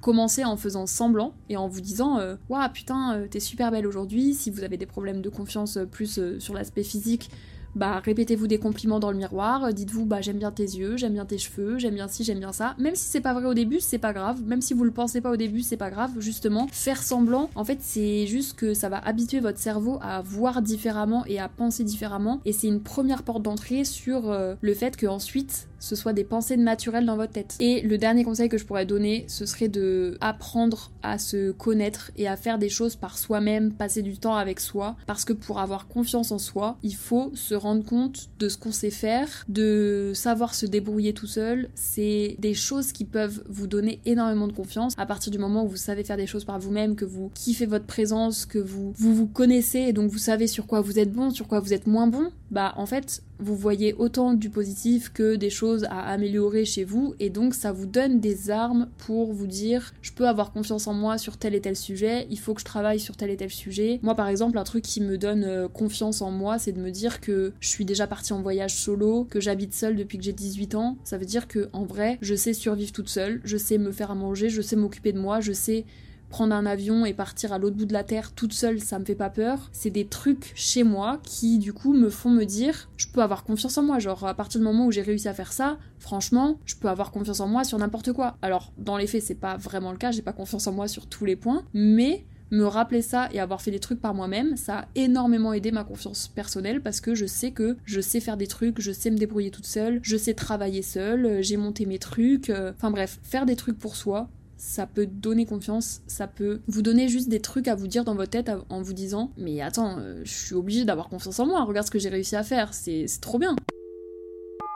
commencez 0.00 0.44
en 0.44 0.56
faisant 0.56 0.86
semblant 0.86 1.34
et 1.48 1.56
en 1.56 1.68
vous 1.68 1.80
disant 1.80 2.18
euh, 2.18 2.36
Waouh, 2.48 2.68
putain, 2.72 3.26
t'es 3.30 3.40
super 3.40 3.70
belle 3.70 3.86
aujourd'hui. 3.86 4.34
Si 4.34 4.50
vous 4.50 4.64
avez 4.64 4.76
des 4.76 4.86
problèmes 4.86 5.20
de 5.20 5.28
confiance 5.28 5.78
plus 5.90 6.20
sur 6.38 6.54
l'aspect 6.54 6.84
physique, 6.84 7.30
bah 7.74 8.00
répétez-vous 8.04 8.46
des 8.46 8.58
compliments 8.58 9.00
dans 9.00 9.10
le 9.10 9.16
miroir, 9.16 9.72
dites-vous 9.72 10.04
bah 10.04 10.20
j'aime 10.20 10.38
bien 10.38 10.50
tes 10.50 10.62
yeux, 10.62 10.96
j'aime 10.96 11.12
bien 11.12 11.24
tes 11.24 11.38
cheveux, 11.38 11.78
j'aime 11.78 11.94
bien 11.94 12.08
ci, 12.08 12.24
j'aime 12.24 12.38
bien 12.38 12.52
ça. 12.52 12.74
Même 12.78 12.94
si 12.94 13.04
c'est 13.04 13.20
pas 13.20 13.34
vrai 13.34 13.44
au 13.44 13.54
début, 13.54 13.80
c'est 13.80 13.98
pas 13.98 14.12
grave. 14.12 14.42
Même 14.44 14.62
si 14.62 14.74
vous 14.74 14.84
le 14.84 14.90
pensez 14.90 15.20
pas 15.20 15.30
au 15.30 15.36
début, 15.36 15.62
c'est 15.62 15.76
pas 15.76 15.90
grave. 15.90 16.10
Justement, 16.18 16.68
faire 16.72 17.02
semblant, 17.02 17.50
en 17.54 17.64
fait, 17.64 17.78
c'est 17.80 18.26
juste 18.26 18.56
que 18.56 18.74
ça 18.74 18.88
va 18.88 18.98
habituer 18.98 19.40
votre 19.40 19.58
cerveau 19.58 19.98
à 20.02 20.22
voir 20.22 20.62
différemment 20.62 21.24
et 21.26 21.38
à 21.38 21.48
penser 21.48 21.84
différemment. 21.84 22.40
Et 22.44 22.52
c'est 22.52 22.68
une 22.68 22.80
première 22.80 23.22
porte 23.22 23.42
d'entrée 23.42 23.84
sur 23.84 24.36
le 24.60 24.74
fait 24.74 24.96
que 24.96 25.06
ensuite 25.06 25.68
ce 25.78 25.96
soit 25.96 26.12
des 26.12 26.24
pensées 26.24 26.56
naturelles 26.56 27.06
dans 27.06 27.16
votre 27.16 27.32
tête. 27.32 27.56
Et 27.60 27.80
le 27.82 27.98
dernier 27.98 28.24
conseil 28.24 28.48
que 28.48 28.58
je 28.58 28.64
pourrais 28.64 28.86
donner, 28.86 29.24
ce 29.28 29.46
serait 29.46 29.68
de 29.68 30.16
apprendre 30.20 30.90
à 31.02 31.18
se 31.18 31.52
connaître 31.52 32.10
et 32.16 32.28
à 32.28 32.36
faire 32.36 32.58
des 32.58 32.68
choses 32.68 32.96
par 32.96 33.18
soi-même, 33.18 33.72
passer 33.72 34.02
du 34.02 34.18
temps 34.18 34.36
avec 34.36 34.60
soi, 34.60 34.96
parce 35.06 35.24
que 35.24 35.32
pour 35.32 35.60
avoir 35.60 35.88
confiance 35.88 36.32
en 36.32 36.38
soi, 36.38 36.76
il 36.82 36.94
faut 36.94 37.30
se 37.34 37.54
rendre 37.54 37.84
compte 37.84 38.28
de 38.38 38.48
ce 38.48 38.58
qu'on 38.58 38.72
sait 38.72 38.90
faire, 38.90 39.44
de 39.48 40.12
savoir 40.14 40.54
se 40.54 40.66
débrouiller 40.66 41.12
tout 41.12 41.26
seul. 41.26 41.68
C'est 41.74 42.36
des 42.38 42.54
choses 42.54 42.92
qui 42.92 43.04
peuvent 43.04 43.42
vous 43.48 43.66
donner 43.66 44.00
énormément 44.04 44.48
de 44.48 44.52
confiance 44.52 44.94
à 44.96 45.06
partir 45.06 45.30
du 45.30 45.38
moment 45.38 45.64
où 45.64 45.68
vous 45.68 45.76
savez 45.76 46.04
faire 46.04 46.16
des 46.16 46.26
choses 46.26 46.44
par 46.44 46.58
vous-même, 46.58 46.96
que 46.96 47.04
vous 47.04 47.30
kiffez 47.34 47.66
votre 47.66 47.86
présence, 47.86 48.46
que 48.46 48.58
vous 48.58 48.92
vous, 48.96 49.14
vous 49.14 49.26
connaissez 49.26 49.80
et 49.80 49.92
donc 49.92 50.10
vous 50.10 50.18
savez 50.18 50.46
sur 50.46 50.66
quoi 50.66 50.80
vous 50.80 50.98
êtes 50.98 51.12
bon, 51.12 51.30
sur 51.30 51.48
quoi 51.48 51.60
vous 51.60 51.72
êtes 51.72 51.86
moins 51.86 52.06
bon. 52.06 52.30
Bah 52.50 52.72
en 52.76 52.86
fait, 52.86 53.22
vous 53.38 53.56
voyez 53.56 53.94
autant 53.94 54.32
du 54.32 54.48
positif 54.48 55.12
que 55.12 55.36
des 55.36 55.50
choses 55.50 55.84
à 55.84 56.00
améliorer 56.00 56.64
chez 56.64 56.84
vous 56.84 57.14
et 57.20 57.28
donc 57.28 57.54
ça 57.54 57.72
vous 57.72 57.86
donne 57.86 58.20
des 58.20 58.50
armes 58.50 58.88
pour 58.96 59.32
vous 59.32 59.46
dire 59.46 59.92
je 60.00 60.12
peux 60.12 60.26
avoir 60.26 60.52
confiance 60.52 60.86
en 60.86 60.94
moi 60.94 61.18
sur 61.18 61.36
tel 61.36 61.54
et 61.54 61.60
tel 61.60 61.76
sujet, 61.76 62.26
il 62.30 62.38
faut 62.38 62.54
que 62.54 62.60
je 62.60 62.64
travaille 62.64 63.00
sur 63.00 63.16
tel 63.16 63.30
et 63.30 63.36
tel 63.36 63.50
sujet. 63.50 64.00
Moi 64.02 64.14
par 64.14 64.28
exemple 64.28 64.56
un 64.58 64.64
truc 64.64 64.82
qui 64.82 65.00
me 65.00 65.18
donne 65.18 65.44
euh, 65.44 65.68
confiance 65.68 66.22
en 66.22 66.30
moi 66.30 66.58
c'est 66.58 66.72
de 66.72 66.80
me 66.80 66.90
dire 66.90 67.20
que 67.20 67.52
je 67.60 67.68
suis 67.68 67.84
déjà 67.84 68.06
partie 68.06 68.32
en 68.32 68.40
voyage 68.40 68.74
solo, 68.74 69.24
que 69.24 69.40
j'habite 69.40 69.74
seule 69.74 69.96
depuis 69.96 70.16
que 70.16 70.24
j'ai 70.24 70.32
18 70.32 70.74
ans, 70.74 70.96
ça 71.04 71.18
veut 71.18 71.26
dire 71.26 71.48
que 71.48 71.68
en 71.72 71.84
vrai 71.84 72.18
je 72.22 72.34
sais 72.34 72.54
survivre 72.54 72.92
toute 72.92 73.08
seule, 73.08 73.40
je 73.44 73.56
sais 73.56 73.78
me 73.78 73.92
faire 73.92 74.10
à 74.10 74.14
manger, 74.14 74.48
je 74.48 74.62
sais 74.62 74.76
m'occuper 74.76 75.12
de 75.12 75.20
moi, 75.20 75.40
je 75.40 75.52
sais 75.52 75.84
prendre 76.28 76.54
un 76.54 76.66
avion 76.66 77.04
et 77.04 77.14
partir 77.14 77.52
à 77.52 77.58
l'autre 77.58 77.76
bout 77.76 77.86
de 77.86 77.92
la 77.92 78.04
terre 78.04 78.32
toute 78.32 78.52
seule, 78.52 78.80
ça 78.80 78.98
me 78.98 79.04
fait 79.04 79.14
pas 79.14 79.30
peur. 79.30 79.70
C'est 79.72 79.90
des 79.90 80.06
trucs 80.06 80.52
chez 80.54 80.84
moi 80.84 81.20
qui, 81.22 81.58
du 81.58 81.72
coup, 81.72 81.92
me 81.92 82.10
font 82.10 82.30
me 82.30 82.44
dire, 82.44 82.88
je 82.96 83.06
peux 83.08 83.22
avoir 83.22 83.44
confiance 83.44 83.78
en 83.78 83.82
moi. 83.82 83.98
Genre, 83.98 84.26
à 84.26 84.34
partir 84.34 84.60
du 84.60 84.64
moment 84.64 84.86
où 84.86 84.92
j'ai 84.92 85.02
réussi 85.02 85.28
à 85.28 85.34
faire 85.34 85.52
ça, 85.52 85.78
franchement, 85.98 86.58
je 86.64 86.74
peux 86.76 86.88
avoir 86.88 87.10
confiance 87.10 87.40
en 87.40 87.48
moi 87.48 87.64
sur 87.64 87.78
n'importe 87.78 88.12
quoi. 88.12 88.36
Alors, 88.42 88.72
dans 88.78 88.96
les 88.96 89.06
faits, 89.06 89.22
c'est 89.22 89.34
pas 89.34 89.56
vraiment 89.56 89.92
le 89.92 89.98
cas, 89.98 90.10
j'ai 90.10 90.22
pas 90.22 90.32
confiance 90.32 90.66
en 90.66 90.72
moi 90.72 90.88
sur 90.88 91.06
tous 91.06 91.24
les 91.24 91.36
points, 91.36 91.64
mais 91.72 92.24
me 92.50 92.64
rappeler 92.64 93.02
ça 93.02 93.28
et 93.32 93.40
avoir 93.40 93.60
fait 93.60 93.70
des 93.70 93.78
trucs 93.78 94.00
par 94.00 94.14
moi-même, 94.14 94.56
ça 94.56 94.78
a 94.78 94.88
énormément 94.94 95.52
aidé 95.52 95.70
ma 95.70 95.84
confiance 95.84 96.28
personnelle 96.28 96.80
parce 96.80 97.00
que 97.00 97.14
je 97.14 97.26
sais 97.26 97.50
que 97.50 97.76
je 97.84 98.00
sais 98.00 98.20
faire 98.20 98.36
des 98.36 98.46
trucs, 98.46 98.80
je 98.80 98.92
sais 98.92 99.10
me 99.10 99.18
débrouiller 99.18 99.50
toute 99.50 99.66
seule, 99.66 100.00
je 100.02 100.16
sais 100.16 100.34
travailler 100.34 100.82
seule, 100.82 101.42
j'ai 101.42 101.56
monté 101.56 101.86
mes 101.86 101.98
trucs, 101.98 102.50
euh, 102.50 102.72
enfin 102.74 102.90
bref, 102.90 103.18
faire 103.22 103.46
des 103.46 103.56
trucs 103.56 103.78
pour 103.78 103.96
soi, 103.96 104.28
ça 104.58 104.86
peut 104.86 105.06
donner 105.06 105.46
confiance, 105.46 106.02
ça 106.06 106.26
peut 106.26 106.60
vous 106.66 106.82
donner 106.82 107.08
juste 107.08 107.28
des 107.28 107.40
trucs 107.40 107.68
à 107.68 107.74
vous 107.74 107.86
dire 107.86 108.04
dans 108.04 108.14
votre 108.14 108.30
tête 108.30 108.50
en 108.68 108.82
vous 108.82 108.92
disant 108.92 109.30
mais 109.38 109.60
attends, 109.60 109.98
euh, 109.98 110.20
je 110.24 110.32
suis 110.32 110.54
obligée 110.54 110.84
d'avoir 110.84 111.08
confiance 111.08 111.38
en 111.38 111.46
moi, 111.46 111.64
regarde 111.64 111.86
ce 111.86 111.90
que 111.90 111.98
j'ai 111.98 112.10
réussi 112.10 112.36
à 112.36 112.42
faire, 112.42 112.74
c'est 112.74 113.06
trop 113.20 113.38
bien. 113.38 113.56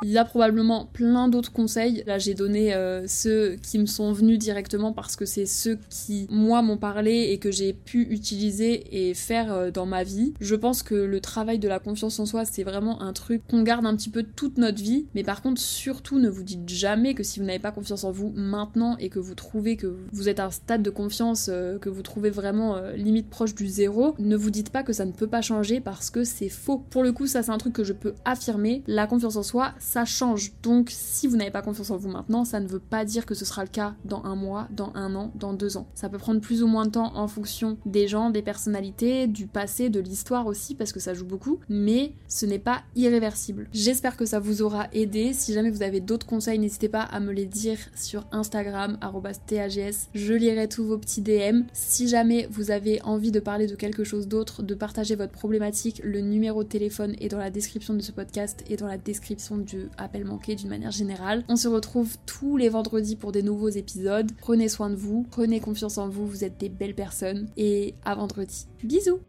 Il 0.04 0.10
y 0.10 0.18
a 0.18 0.24
probablement 0.24 0.86
plein 0.86 1.28
d'autres 1.28 1.52
conseils. 1.52 2.02
Là, 2.06 2.18
j'ai 2.18 2.34
donné 2.34 2.74
euh, 2.74 3.06
ceux 3.06 3.56
qui 3.62 3.78
me 3.78 3.86
sont 3.86 4.12
venus 4.12 4.38
directement 4.38 4.92
parce 4.92 5.14
que 5.14 5.24
c'est 5.24 5.46
ceux 5.46 5.78
qui, 5.90 6.26
moi, 6.28 6.60
m'ont 6.60 6.76
parlé 6.76 7.28
et 7.30 7.38
que 7.38 7.52
j'ai 7.52 7.72
pu 7.72 8.02
utiliser 8.10 9.08
et 9.08 9.14
faire 9.14 9.52
euh, 9.52 9.70
dans 9.70 9.86
ma 9.86 10.02
vie. 10.02 10.34
Je 10.40 10.56
pense 10.56 10.82
que 10.82 10.96
le 10.96 11.20
travail 11.20 11.60
de 11.60 11.68
la 11.68 11.78
confiance 11.78 12.18
en 12.18 12.26
soi, 12.26 12.44
c'est 12.44 12.64
vraiment 12.64 13.00
un 13.00 13.12
truc 13.12 13.42
qu'on 13.48 13.62
garde 13.62 13.86
un 13.86 13.94
petit 13.94 14.10
peu 14.10 14.24
toute 14.24 14.58
notre 14.58 14.82
vie. 14.82 15.06
Mais 15.14 15.22
par 15.22 15.40
contre, 15.40 15.60
surtout, 15.60 16.18
ne 16.18 16.28
vous 16.28 16.42
dites 16.42 16.68
jamais 16.68 17.14
que 17.14 17.22
si 17.22 17.38
vous 17.38 17.46
n'avez 17.46 17.60
pas 17.60 17.70
confiance 17.70 18.02
en 18.02 18.10
vous 18.10 18.32
maintenant 18.34 18.96
et 18.98 19.08
que 19.08 19.20
vous 19.20 19.36
trouvez 19.36 19.76
que 19.76 19.96
vous 20.12 20.28
êtes 20.28 20.40
à 20.40 20.46
un 20.46 20.50
stade 20.50 20.82
de 20.82 20.90
confiance 20.90 21.48
euh, 21.48 21.78
que 21.78 21.88
vous 21.88 22.02
trouvez 22.02 22.30
vraiment 22.30 22.76
limite 22.96 23.30
proche 23.30 23.54
du 23.54 23.68
zéro, 23.68 24.14
ne 24.18 24.36
vous 24.36 24.50
dites 24.50 24.70
pas 24.70 24.82
que 24.82 24.92
ça 24.92 25.04
ne 25.04 25.12
peut 25.12 25.26
pas 25.28 25.42
changer 25.42 25.80
parce 25.80 26.10
que 26.10 26.24
c'est 26.24 26.48
faux. 26.48 26.78
Pour 26.90 27.04
le 27.04 27.12
coup, 27.12 27.26
ça, 27.26 27.42
c'est 27.42 27.50
un 27.50 27.58
truc 27.58 27.72
que 27.72 27.84
je 27.84 27.92
peux 27.92 28.14
affirmer. 28.24 28.82
La 28.86 29.06
confiance 29.06 29.36
en 29.36 29.42
soi, 29.42 29.72
ça 29.92 30.06
change. 30.06 30.52
Donc 30.62 30.88
si 30.90 31.26
vous 31.26 31.36
n'avez 31.36 31.50
pas 31.50 31.60
confiance 31.60 31.90
en 31.90 31.98
vous 31.98 32.08
maintenant, 32.08 32.46
ça 32.46 32.60
ne 32.60 32.66
veut 32.66 32.78
pas 32.78 33.04
dire 33.04 33.26
que 33.26 33.34
ce 33.34 33.44
sera 33.44 33.62
le 33.62 33.68
cas 33.68 33.94
dans 34.06 34.24
un 34.24 34.34
mois, 34.34 34.66
dans 34.70 34.90
un 34.94 35.14
an, 35.14 35.30
dans 35.34 35.52
deux 35.52 35.76
ans. 35.76 35.86
Ça 35.94 36.08
peut 36.08 36.16
prendre 36.16 36.40
plus 36.40 36.62
ou 36.62 36.66
moins 36.66 36.86
de 36.86 36.92
temps 36.92 37.14
en 37.14 37.28
fonction 37.28 37.76
des 37.84 38.08
gens, 38.08 38.30
des 38.30 38.40
personnalités, 38.40 39.26
du 39.26 39.46
passé, 39.46 39.90
de 39.90 40.00
l'histoire 40.00 40.46
aussi, 40.46 40.74
parce 40.74 40.92
que 40.92 41.00
ça 41.00 41.12
joue 41.12 41.26
beaucoup, 41.26 41.60
mais 41.68 42.14
ce 42.26 42.46
n'est 42.46 42.58
pas 42.58 42.84
irréversible. 42.96 43.68
J'espère 43.74 44.16
que 44.16 44.24
ça 44.24 44.40
vous 44.40 44.62
aura 44.62 44.88
aidé. 44.94 45.34
Si 45.34 45.52
jamais 45.52 45.70
vous 45.70 45.82
avez 45.82 46.00
d'autres 46.00 46.26
conseils, 46.26 46.58
n'hésitez 46.58 46.88
pas 46.88 47.02
à 47.02 47.20
me 47.20 47.32
les 47.32 47.44
dire 47.44 47.76
sur 47.94 48.24
Instagram, 48.32 48.98
tags. 49.46 49.68
Je 50.14 50.32
lirai 50.32 50.68
tous 50.68 50.84
vos 50.84 50.96
petits 50.96 51.20
DM. 51.20 51.64
Si 51.74 52.08
jamais 52.08 52.48
vous 52.50 52.70
avez 52.70 53.02
envie 53.02 53.30
de 53.30 53.40
parler 53.40 53.66
de 53.66 53.74
quelque 53.74 54.04
chose 54.04 54.26
d'autre, 54.26 54.62
de 54.62 54.74
partager 54.74 55.16
votre 55.16 55.32
problématique, 55.32 56.00
le 56.02 56.20
numéro 56.20 56.64
de 56.64 56.68
téléphone 56.68 57.14
est 57.20 57.28
dans 57.28 57.38
la 57.38 57.50
description 57.50 57.92
de 57.92 58.00
ce 58.00 58.12
podcast 58.12 58.64
et 58.70 58.76
dans 58.76 58.86
la 58.86 58.96
description 58.96 59.58
du 59.58 59.71
appel 59.98 60.24
manqué 60.24 60.54
d'une 60.54 60.68
manière 60.68 60.90
générale. 60.90 61.44
On 61.48 61.56
se 61.56 61.68
retrouve 61.68 62.16
tous 62.26 62.56
les 62.56 62.68
vendredis 62.68 63.16
pour 63.16 63.32
des 63.32 63.42
nouveaux 63.42 63.68
épisodes. 63.68 64.30
Prenez 64.38 64.68
soin 64.68 64.90
de 64.90 64.96
vous, 64.96 65.26
prenez 65.30 65.60
confiance 65.60 65.98
en 65.98 66.08
vous, 66.08 66.26
vous 66.26 66.44
êtes 66.44 66.58
des 66.58 66.68
belles 66.68 66.94
personnes. 66.94 67.48
Et 67.56 67.94
à 68.04 68.14
vendredi. 68.14 68.66
Bisous 68.82 69.20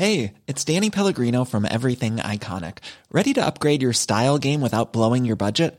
Hey, 0.00 0.32
it's 0.46 0.64
Danny 0.64 0.88
Pellegrino 0.88 1.44
from 1.44 1.66
Everything 1.66 2.16
Iconic. 2.16 2.78
Ready 3.12 3.34
to 3.34 3.44
upgrade 3.44 3.82
your 3.82 3.92
style 3.92 4.38
game 4.38 4.62
without 4.62 4.94
blowing 4.94 5.26
your 5.26 5.36
budget? 5.36 5.78